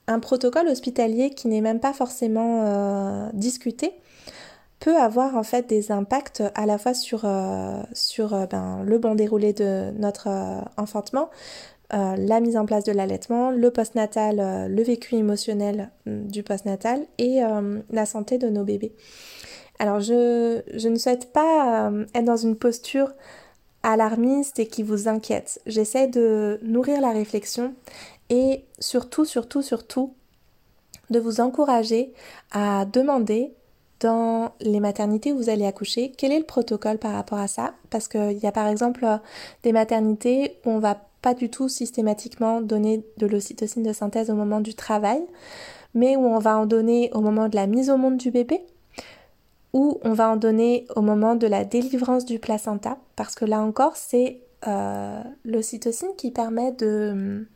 [0.07, 3.93] un protocole hospitalier qui n'est même pas forcément discuté
[4.81, 8.99] peut avoir en fait des impacts à la fois sur, euh, sur euh, ben, le
[8.99, 11.31] bon déroulé de notre euh, enfantement,
[11.93, 17.41] la mise en place de l'allaitement, le postnatal, le vécu émotionnel du postnatal et
[17.91, 18.95] la santé de nos bébés.
[19.81, 23.11] Alors je, je ne souhaite pas être dans une posture
[23.83, 25.61] alarmiste et qui vous inquiète.
[25.67, 27.75] J'essaie de nourrir la réflexion
[28.29, 30.15] et surtout, surtout, surtout,
[31.11, 32.13] de vous encourager
[32.53, 33.53] à demander
[34.01, 37.75] dans les maternités où vous allez accoucher, quel est le protocole par rapport à ça?
[37.91, 39.19] Parce qu'il y a par exemple euh,
[39.63, 44.35] des maternités où on va pas du tout systématiquement donner de l'ocytocine de synthèse au
[44.35, 45.23] moment du travail,
[45.95, 48.63] mais où on va en donner au moment de la mise au monde du bébé,
[49.73, 53.61] ou on va en donner au moment de la délivrance du placenta, parce que là
[53.61, 57.47] encore, c'est euh, l'ocytocine qui permet de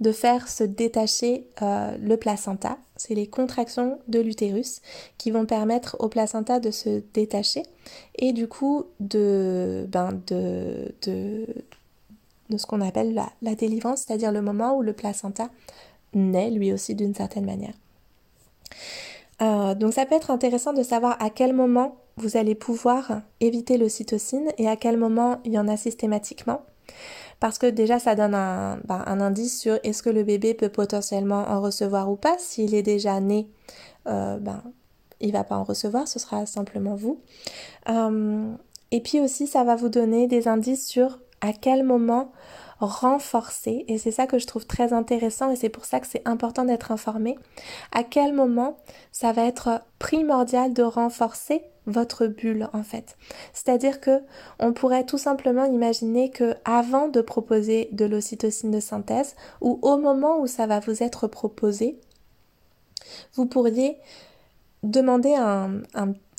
[0.00, 2.78] de faire se détacher euh, le placenta.
[2.96, 4.80] C'est les contractions de l'utérus
[5.18, 7.62] qui vont permettre au placenta de se détacher
[8.16, 11.46] et du coup de, ben de, de,
[12.56, 15.48] ce qu'on appelle la, délivrance, c'est-à-dire le moment où le placenta
[16.14, 17.74] naît lui aussi d'une certaine manière.
[19.42, 23.76] Euh, donc ça peut être intéressant de savoir à quel moment vous allez pouvoir éviter
[23.76, 26.62] l'ocytocine et à quel moment il y en a systématiquement
[27.40, 31.44] parce que déjà ça donne un, bah, indice sur est-ce que le bébé peut potentiellement
[31.48, 32.36] en recevoir ou pas.
[32.38, 33.48] S'il est déjà né,
[34.06, 34.62] euh, ben,
[35.20, 37.20] il va pas en recevoir, ce sera simplement vous.
[37.88, 38.52] Euh,
[38.90, 42.32] et puis aussi ça va vous donner des indices sur à quel moment
[42.78, 46.26] renforcer, et c'est ça que je trouve très intéressant et c'est pour ça que c'est
[46.28, 47.38] important d'être informé,
[47.92, 48.76] à quel moment
[49.12, 53.16] ça va être primordial de renforcer votre bulle en fait.
[53.52, 54.22] C'est-à-dire que
[54.58, 59.96] on pourrait tout simplement imaginer que avant de proposer de l'ocytocine de synthèse ou au
[59.96, 61.98] moment où ça va vous être proposé,
[63.34, 63.98] vous pourriez
[64.82, 65.34] demander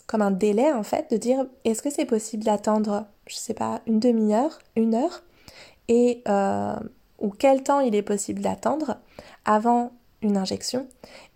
[0.05, 3.81] comme un délai en fait de dire est-ce que c'est possible d'attendre je sais pas
[3.87, 5.23] une demi-heure, une heure
[5.87, 6.75] et euh,
[7.19, 8.97] ou quel temps il est possible d'attendre
[9.45, 9.91] avant
[10.21, 10.87] une injection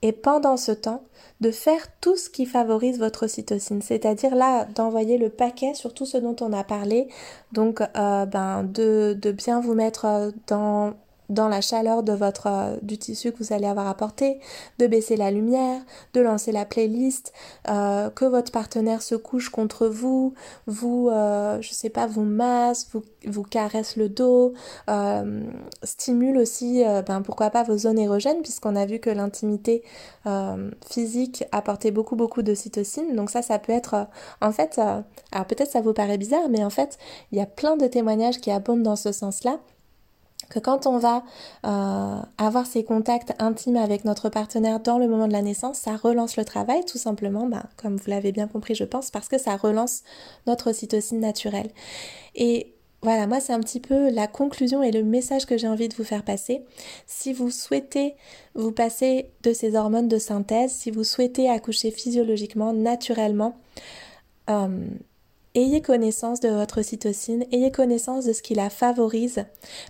[0.01, 1.03] et pendant ce temps
[1.39, 6.05] de faire tout ce qui favorise votre ocytocine, c'est-à-dire là d'envoyer le paquet sur tout
[6.05, 7.07] ce dont on a parlé,
[7.51, 10.93] donc euh, ben, de, de, bien vous mettre euh, dans
[11.31, 14.39] dans la chaleur de votre, euh, du tissu que vous allez avoir apporté,
[14.79, 15.81] de baisser la lumière,
[16.13, 17.33] de lancer la playlist,
[17.69, 20.33] euh, que votre partenaire se couche contre vous,
[20.67, 24.53] vous, euh, je sais pas, vous masse, vous, vous caresse le dos,
[25.83, 29.83] stimule aussi, ben pourquoi pas vos zones érogènes, puisqu'on a vu que l'intimité
[30.85, 33.15] physique apportait beaucoup beaucoup d'ocytocine.
[33.15, 34.07] Donc ça, ça peut être,
[34.41, 36.97] en fait, alors peut-être ça vous paraît bizarre, mais en fait,
[37.31, 39.59] il y a plein de témoignages qui abondent dans ce sens-là
[40.51, 41.23] que quand on va
[41.65, 45.95] euh, avoir ces contacts intimes avec notre partenaire dans le moment de la naissance, ça
[45.95, 49.39] relance le travail tout simplement, bah, comme vous l'avez bien compris je pense, parce que
[49.39, 50.03] ça relance
[50.45, 51.71] notre ocytocine naturelle.
[52.35, 55.87] Et voilà, moi c'est un petit peu la conclusion et le message que j'ai envie
[55.87, 56.61] de vous faire passer.
[57.07, 58.15] Si vous souhaitez
[58.53, 63.57] vous passer de ces hormones de synthèse, si vous souhaitez accoucher physiologiquement, naturellement,
[64.49, 64.85] euh,
[65.53, 69.45] Ayez connaissance de votre cytocine, ayez connaissance de ce qui la favorise.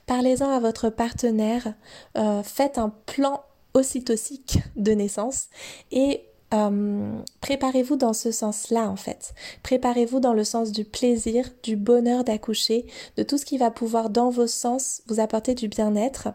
[0.07, 1.75] Parlez-en à votre partenaire,
[2.17, 3.43] euh, faites un plan
[3.73, 5.47] ocytocique de naissance
[5.91, 9.33] et euh, préparez-vous dans ce sens-là en fait.
[9.63, 12.85] Préparez-vous dans le sens du plaisir, du bonheur d'accoucher,
[13.15, 16.29] de tout ce qui va pouvoir dans vos sens vous apporter du bien-être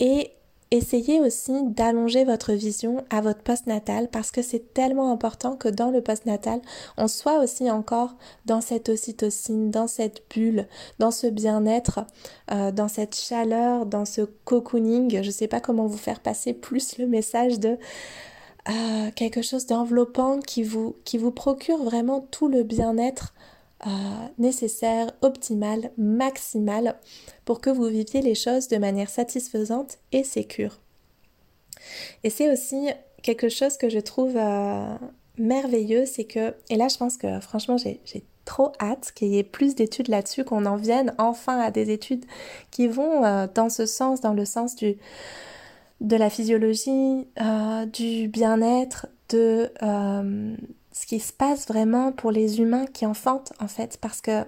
[0.00, 0.32] et
[0.72, 5.92] Essayez aussi d'allonger votre vision à votre postnatal parce que c'est tellement important que dans
[5.92, 6.60] le postnatal,
[6.96, 10.66] on soit aussi encore dans cette ocytocine, dans cette bulle,
[10.98, 12.00] dans ce bien-être,
[12.50, 15.22] euh, dans cette chaleur, dans ce cocooning.
[15.22, 17.78] Je ne sais pas comment vous faire passer plus le message de
[18.68, 23.34] euh, quelque chose d'enveloppant qui vous, qui vous procure vraiment tout le bien-être
[23.86, 23.90] euh,
[24.38, 26.96] nécessaire, optimal, maximal
[27.44, 30.80] pour que vous viviez les choses de manière satisfaisante et sécure.
[32.24, 32.88] Et c'est aussi
[33.22, 34.96] quelque chose que je trouve euh,
[35.36, 38.00] merveilleux, c'est que, et là je pense que franchement j'ai
[38.46, 42.24] trop hâte qu'il y ait plus d'études là-dessus, qu'on en vienne enfin à des études
[42.70, 44.96] qui vont euh, dans ce sens, dans le sens du,
[46.00, 47.26] de la physiologie,
[47.92, 49.70] du bien-être, de
[50.96, 54.44] ce qui se passe vraiment pour les humains qui enfantent en fait parce que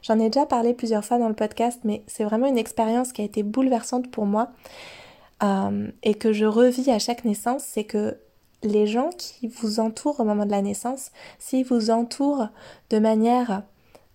[0.00, 3.20] j'en ai déjà parlé plusieurs fois dans le podcast mais c'est vraiment une expérience qui
[3.20, 4.48] a été bouleversante pour moi
[5.42, 8.16] euh, et que je revis à chaque naissance c'est que
[8.62, 12.48] les gens qui vous entourent au moment de la naissance s'ils vous entourent
[12.88, 13.64] de manière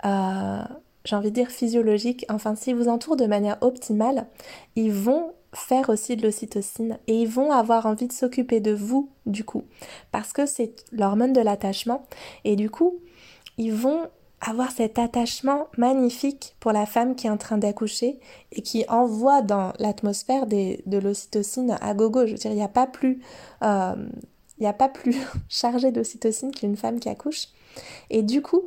[0.05, 0.63] euh,
[1.03, 4.25] j'ai envie de dire physiologique enfin s'ils vous entourent de manière optimale
[4.75, 9.09] ils vont faire aussi de l'ocytocine et ils vont avoir envie de s'occuper de vous
[9.25, 9.63] du coup
[10.11, 12.05] parce que c'est l'hormone de l'attachement
[12.43, 12.99] et du coup
[13.57, 14.09] ils vont
[14.41, 18.19] avoir cet attachement magnifique pour la femme qui est en train d'accoucher
[18.51, 22.25] et qui envoie dans l'atmosphère de l'ocytocine à gogo.
[22.25, 23.21] Je veux dire, il n'y a pas plus,
[23.63, 23.95] euh,
[24.59, 25.15] il a pas plus
[25.49, 27.47] chargé d'ocytocine qu'une femme qui accouche.
[28.09, 28.63] Et du coup,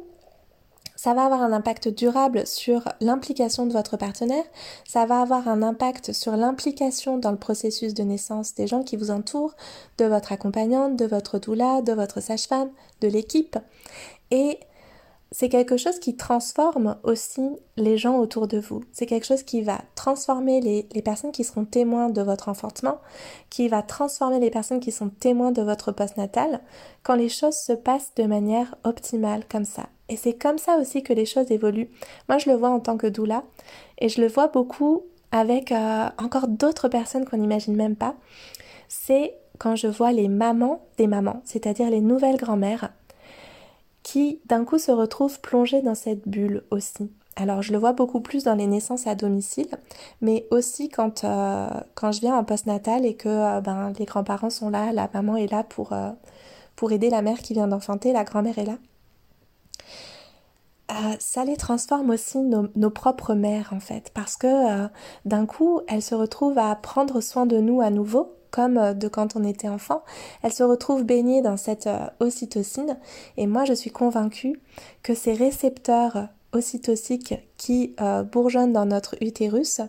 [0.99, 4.43] ça va avoir un impact durable sur l'implication de votre partenaire,
[4.85, 8.97] ça va avoir un impact sur l'implication dans le processus de naissance des gens qui
[8.97, 9.55] vous entourent,
[9.99, 12.71] de votre accompagnante, de votre doula, de votre sage-femme,
[13.01, 13.57] de l'équipe.
[14.33, 14.59] Et
[15.31, 18.83] c'est quelque chose qui transforme aussi les gens autour de vous.
[18.91, 22.99] C'est quelque chose qui va transformer les, personnes qui seront témoins de votre enfantement,
[23.51, 26.61] qui va transformer les personnes qui sont témoins de votre postnatal,
[27.05, 29.85] quand les choses se passent de manière optimale comme ça.
[30.09, 31.91] Et c'est comme ça aussi que les choses évoluent.
[32.29, 33.45] Moi, je le vois en tant que doula
[33.99, 35.03] et je le vois beaucoup
[35.33, 38.15] avec euh, encore d'autres personnes qu'on n'imagine même pas.
[38.89, 42.91] C'est quand je vois les mamans des mamans, c'est-à-dire les nouvelles grand-mères,
[44.03, 47.11] qui d'un coup se retrouvent plongées dans cette bulle aussi.
[47.37, 49.69] Alors je le vois beaucoup plus dans les naissances à domicile,
[50.23, 51.69] mais aussi quand, euh,
[52.03, 55.51] je viens en postnatal et que euh, ben, les grands-parents sont là, la maman est
[55.51, 55.93] là pour
[56.91, 58.79] aider la mère qui vient d'enfanter, la grand-mère est là.
[60.91, 64.89] Euh, ça les transforme aussi nos, propres mères en fait, parce que euh,
[65.27, 69.07] d'un coup, elles se retrouvent à prendre soin de nous à nouveau, comme euh, de
[69.07, 70.03] quand on était enfant.
[70.43, 72.97] Elles se retrouvent baignées dans cette ocytocine,
[73.37, 74.61] et moi je suis convaincue
[75.03, 77.95] que ces récepteurs ocytociques qui
[78.33, 79.83] bourgeonnent dans notre utérus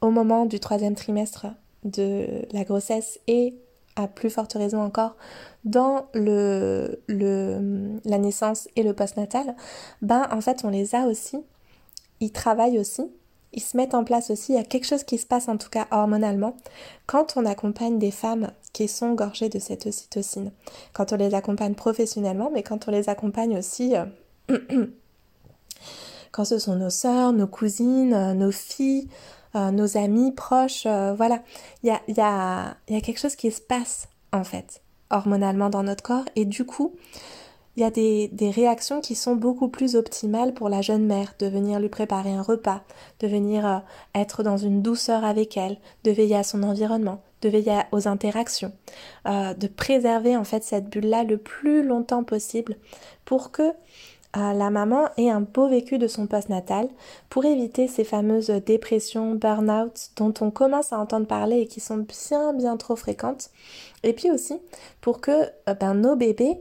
[0.00, 1.46] au moment du troisième trimestre
[1.84, 3.54] de la grossesse et
[3.96, 5.16] à plus forte raison encore
[5.64, 9.54] dans le, la naissance et le postnatal,
[10.00, 11.38] ben en fait on les a aussi,
[12.20, 13.02] ils travaillent aussi,
[13.52, 15.56] ils se mettent en place aussi, il y a quelque chose qui se passe en
[15.56, 16.56] tout cas hormonalement
[17.06, 20.50] quand on accompagne des femmes qui sont gorgées de cette ocytocine,
[20.92, 23.94] quand on les accompagne professionnellement, mais quand on les accompagne aussi...
[23.96, 24.06] Euh,
[26.32, 29.08] quand ce sont nos sœurs, nos cousines, euh, nos filles,
[29.54, 31.42] nos amis proches, voilà.
[31.82, 36.02] Il y a, y, a, quelque chose qui se passe en fait hormonalement dans notre
[36.02, 36.94] corps et du coup
[37.76, 41.46] il y a des, réactions qui sont beaucoup plus optimales pour la jeune mère, de
[41.46, 42.82] venir lui préparer un repas,
[43.20, 43.78] de venir euh,
[44.14, 48.72] être dans une douceur avec elle, de veiller à son environnement, de veiller aux interactions,
[49.26, 52.76] euh, de préserver en fait cette bulle-là le plus longtemps possible
[53.24, 53.72] pour que
[54.34, 56.88] la maman ait un beau vécu de son postnatal
[57.28, 61.98] pour éviter ces fameuses dépressions, burn-out dont on commence à entendre parler et qui sont
[61.98, 63.50] bien bien trop fréquentes.
[64.02, 64.60] Et puis aussi
[65.00, 65.30] pour que
[65.68, 66.58] euh, ben, nos bébés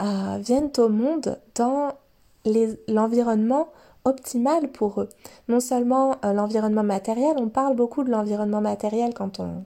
[0.00, 1.92] euh, viennent au monde dans
[2.88, 3.68] l'environnement
[4.04, 5.08] optimal pour eux.
[5.48, 9.64] Non seulement euh, l'environnement matériel, on parle beaucoup de l'environnement matériel quand on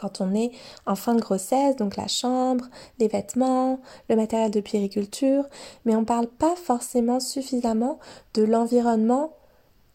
[0.00, 0.50] quand on est
[0.86, 2.66] en fin de grossesse, donc la chambre,
[2.98, 5.44] les vêtements, le matériel de périculture,
[5.84, 7.98] mais on ne parle pas forcément suffisamment
[8.34, 9.32] de l'environnement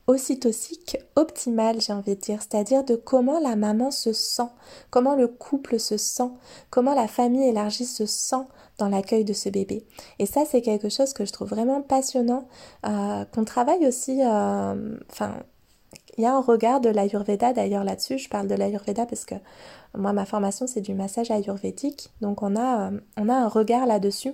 [0.08, 4.50] ocytocique optimal, j'ai envie de dire, c'est-à-dire de comment la maman se sent,
[4.92, 6.30] comment le couple se sent,
[6.70, 8.46] comment la famille élargie se sent
[8.78, 9.86] dans l'accueil de ce bébé.
[10.20, 12.48] Et ça, c'est quelque chose que je trouve vraiment passionnant,
[12.86, 15.38] euh, qu'on travaille aussi, euh, enfin,
[16.18, 18.18] il y a un regard de l'Ayurveda d'ailleurs là-dessus.
[18.18, 19.36] Je parle de l'Ayurveda parce que
[19.98, 22.12] moi, ma formation, c'est du massage ayurvédique.
[22.22, 24.34] Donc, on a, euh, on a un regard là-dessus.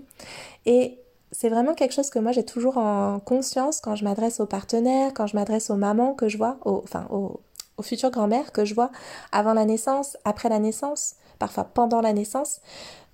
[0.66, 1.00] Et
[1.32, 5.14] c'est vraiment quelque chose que moi, j'ai toujours en conscience quand je m'adresse aux partenaires,
[5.14, 7.40] quand je m'adresse aux mamans que je vois, enfin, aux,
[7.82, 8.92] futures grand-mères que je vois
[9.32, 12.62] avant la naissance, après la naissance, parfois pendant la naissance,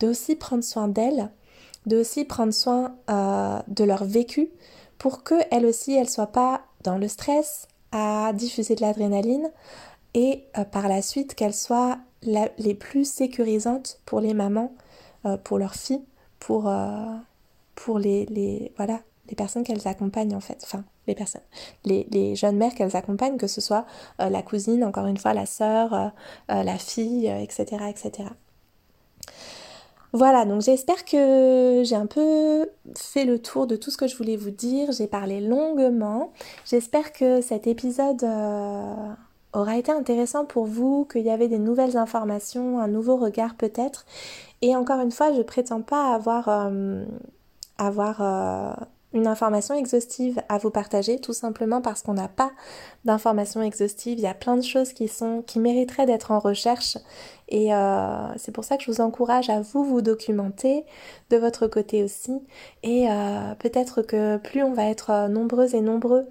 [0.01, 1.30] de aussi prendre soin d'elles,
[1.86, 4.49] de aussi prendre soin euh, de leur vécu
[4.97, 9.50] pour qu'elles aussi, elles soient pas dans le stress, à diffuser de l'adrénaline
[10.14, 14.74] et euh, par la suite qu'elles soient les plus sécurisantes pour les mamans,
[15.26, 16.04] euh, pour leurs filles,
[16.40, 17.06] pour, euh,
[17.76, 21.42] pour les, les, voilà, les personnes qu'elles accompagnent en fait, enfin les personnes,
[21.86, 23.86] les, les jeunes mères qu'elles accompagnent, que ce soit
[24.20, 26.12] la cousine, encore une fois la sœur,
[26.50, 28.30] la fille, etc., etc.
[30.18, 34.18] Voilà, donc j'espère que j'ai un peu fait le tour de tout ce que je
[34.18, 34.91] voulais vous dire.
[34.91, 36.32] J'ai parlé longuement.
[36.65, 39.13] J'espère que cet épisode euh,
[39.53, 44.07] aura été intéressant pour vous, qu'il y avait des nouvelles informations, un nouveau regard peut-être.
[44.63, 47.05] Et encore une fois, je prétends pas avoir euh,
[47.78, 48.74] avoir euh,
[49.13, 52.51] une information exhaustive à vous partager, tout simplement parce qu'on n'a pas
[53.05, 54.18] d'informations exhaustives.
[54.18, 56.97] Il y a plein de choses qui sont qui mériteraient d'être en recherche,
[57.50, 60.86] et euh, c'est pour ça que je vous encourage à vous vous documenter
[61.30, 62.41] de votre côté aussi.
[62.84, 66.26] Et euh, peut-être que plus on va être nombreuses et nombreux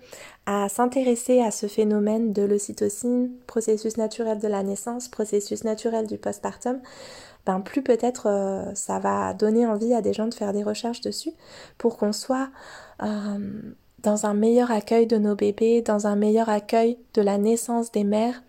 [0.47, 6.19] à s'intéresser à ce phénomène de l'ocytocine, processus naturel de la naissance, processus naturel du
[6.19, 6.81] postpartum,
[7.47, 11.01] ben plus peut-être euh, ça va donner envie à des gens de faire des recherches
[11.01, 11.33] dessus
[11.79, 12.51] pour qu'on soit
[13.03, 13.62] euh,
[14.01, 18.05] dans un meilleur accueil de nos bébés, dans un meilleur accueil de la naissance des
[18.05, 18.43] mères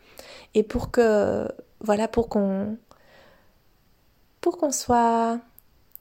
[0.54, 1.48] et pour que
[1.82, 2.78] voilà pour qu'on
[4.42, 5.40] pour qu'on soit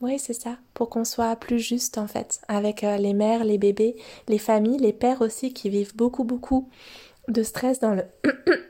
[0.03, 3.57] oui, c'est ça, pour qu'on soit plus juste en fait, avec euh, les mères, les
[3.57, 3.97] bébés,
[4.29, 6.68] les familles, les pères aussi qui vivent beaucoup beaucoup
[7.29, 8.05] de stress dans le,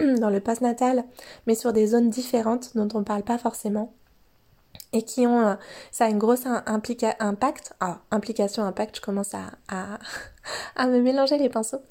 [0.20, 1.04] dans le natal
[1.46, 3.92] mais sur des zones différentes dont on ne parle pas forcément
[4.97, 5.55] et qui ont euh,
[5.90, 7.74] ça a une grosse impact.
[7.80, 9.44] Ah, implication impact je commence à,
[10.76, 11.82] à, me mélanger les pinceaux.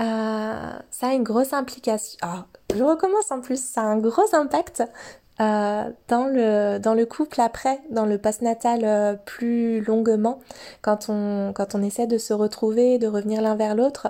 [0.00, 4.34] Euh, ça a une grosse implication ah, je recommence en plus ça a un gros
[4.34, 4.82] impact
[5.40, 10.38] euh, dans, le, dans le couple après, dans le post-natal plus longuement,
[10.80, 14.08] quand on, quand on essaie de se retrouver, de revenir l'un vers l'autre,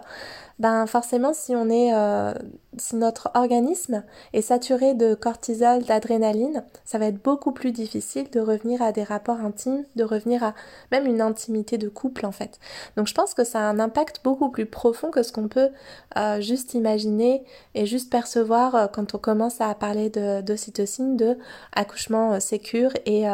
[0.58, 2.32] ben forcément si on est euh,
[2.76, 8.40] si notre organisme est saturé de cortisol, d'adrénaline, ça va être beaucoup plus difficile de
[8.40, 10.54] revenir à des rapports intimes, de revenir à
[10.92, 12.58] même une intimité de couple en fait.
[12.96, 15.70] Donc je pense que ça a un impact beaucoup plus profond que ce qu'on peut
[16.16, 17.44] euh, juste imaginer
[17.74, 21.36] et juste percevoir euh, quand on commence à parler de d'ocytocine, de
[21.72, 23.24] accouchement sécure et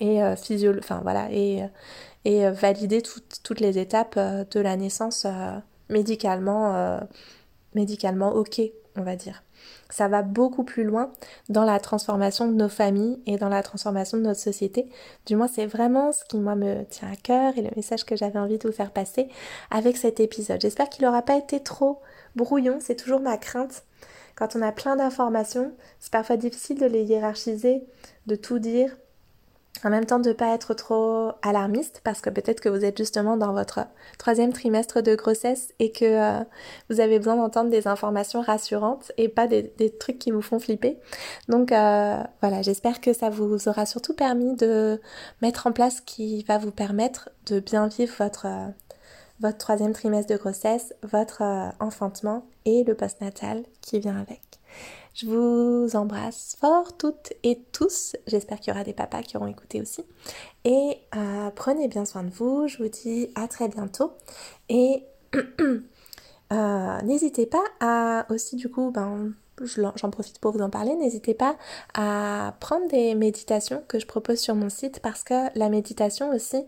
[0.00, 1.64] et enfin voilà et
[2.24, 5.26] et valider toutes les étapes de la naissance
[5.90, 7.00] médicalement, euh,
[7.74, 8.60] médicalement ok,
[8.96, 9.42] on va dire.
[9.90, 11.12] Ça va beaucoup plus loin
[11.48, 14.88] dans la transformation de nos familles et dans la transformation de notre société.
[15.26, 18.16] Du moins, c'est vraiment ce qui, moi, me tient à cœur et le message que
[18.16, 19.28] j'avais envie de vous faire passer
[19.70, 20.60] avec cet épisode.
[20.60, 22.00] J'espère qu'il n'aura pas été trop
[22.36, 23.84] brouillon, c'est toujours ma crainte.
[24.36, 27.84] Quand on a plein d'informations, c'est parfois difficile de les hiérarchiser,
[28.26, 28.96] de tout dire,
[29.84, 32.98] en même temps de ne pas être trop alarmiste parce que peut-être que vous êtes
[32.98, 33.80] justement dans votre
[34.18, 36.44] troisième trimestre de grossesse et que euh,
[36.90, 40.98] vous avez besoin d'entendre des informations rassurantes et pas des, trucs qui vous font flipper.
[41.48, 45.00] Donc euh, voilà, j'espère que ça vous aura surtout permis de
[45.40, 48.68] mettre en place ce qui va vous permettre de bien vivre votre, euh,
[49.40, 51.42] votre troisième trimestre de grossesse, votre
[51.80, 54.49] enfantement et le postnatal qui vient avec.
[55.14, 58.16] Je vous embrasse fort toutes et tous.
[58.26, 60.04] J'espère qu'il y aura des papas qui auront écouté aussi.
[60.64, 62.68] Et euh, prenez bien soin de vous.
[62.68, 64.12] Je vous dis à très bientôt.
[64.68, 65.04] Et
[66.52, 69.32] euh, n'hésitez pas à aussi du coup, ben,
[69.96, 71.56] j'en profite pour vous en parler, n'hésitez pas
[71.94, 76.64] à prendre des méditations que je propose sur mon site parce que la méditation aussi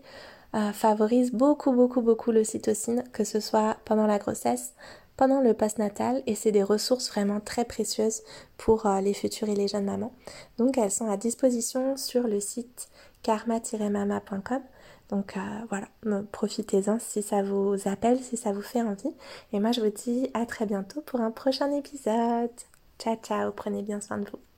[0.55, 4.73] euh, favorise beaucoup beaucoup beaucoup l'ocytocine, que ce soit pendant la grossesse,
[5.17, 8.23] pendant le post-natal et c'est des ressources vraiment très précieuses
[8.57, 10.13] pour euh, les futures et les jeunes mamans.
[10.57, 12.89] Donc elles sont à disposition sur le site
[13.21, 14.61] karma-mama.com.
[15.09, 15.39] Donc euh,
[15.69, 15.87] voilà,
[16.31, 19.13] profitez-en si ça vous appelle, si ça vous fait envie.
[19.51, 22.51] Et moi je vous dis à très bientôt pour un prochain épisode.
[22.99, 24.52] Ciao ciao, prenez bien soin de vous.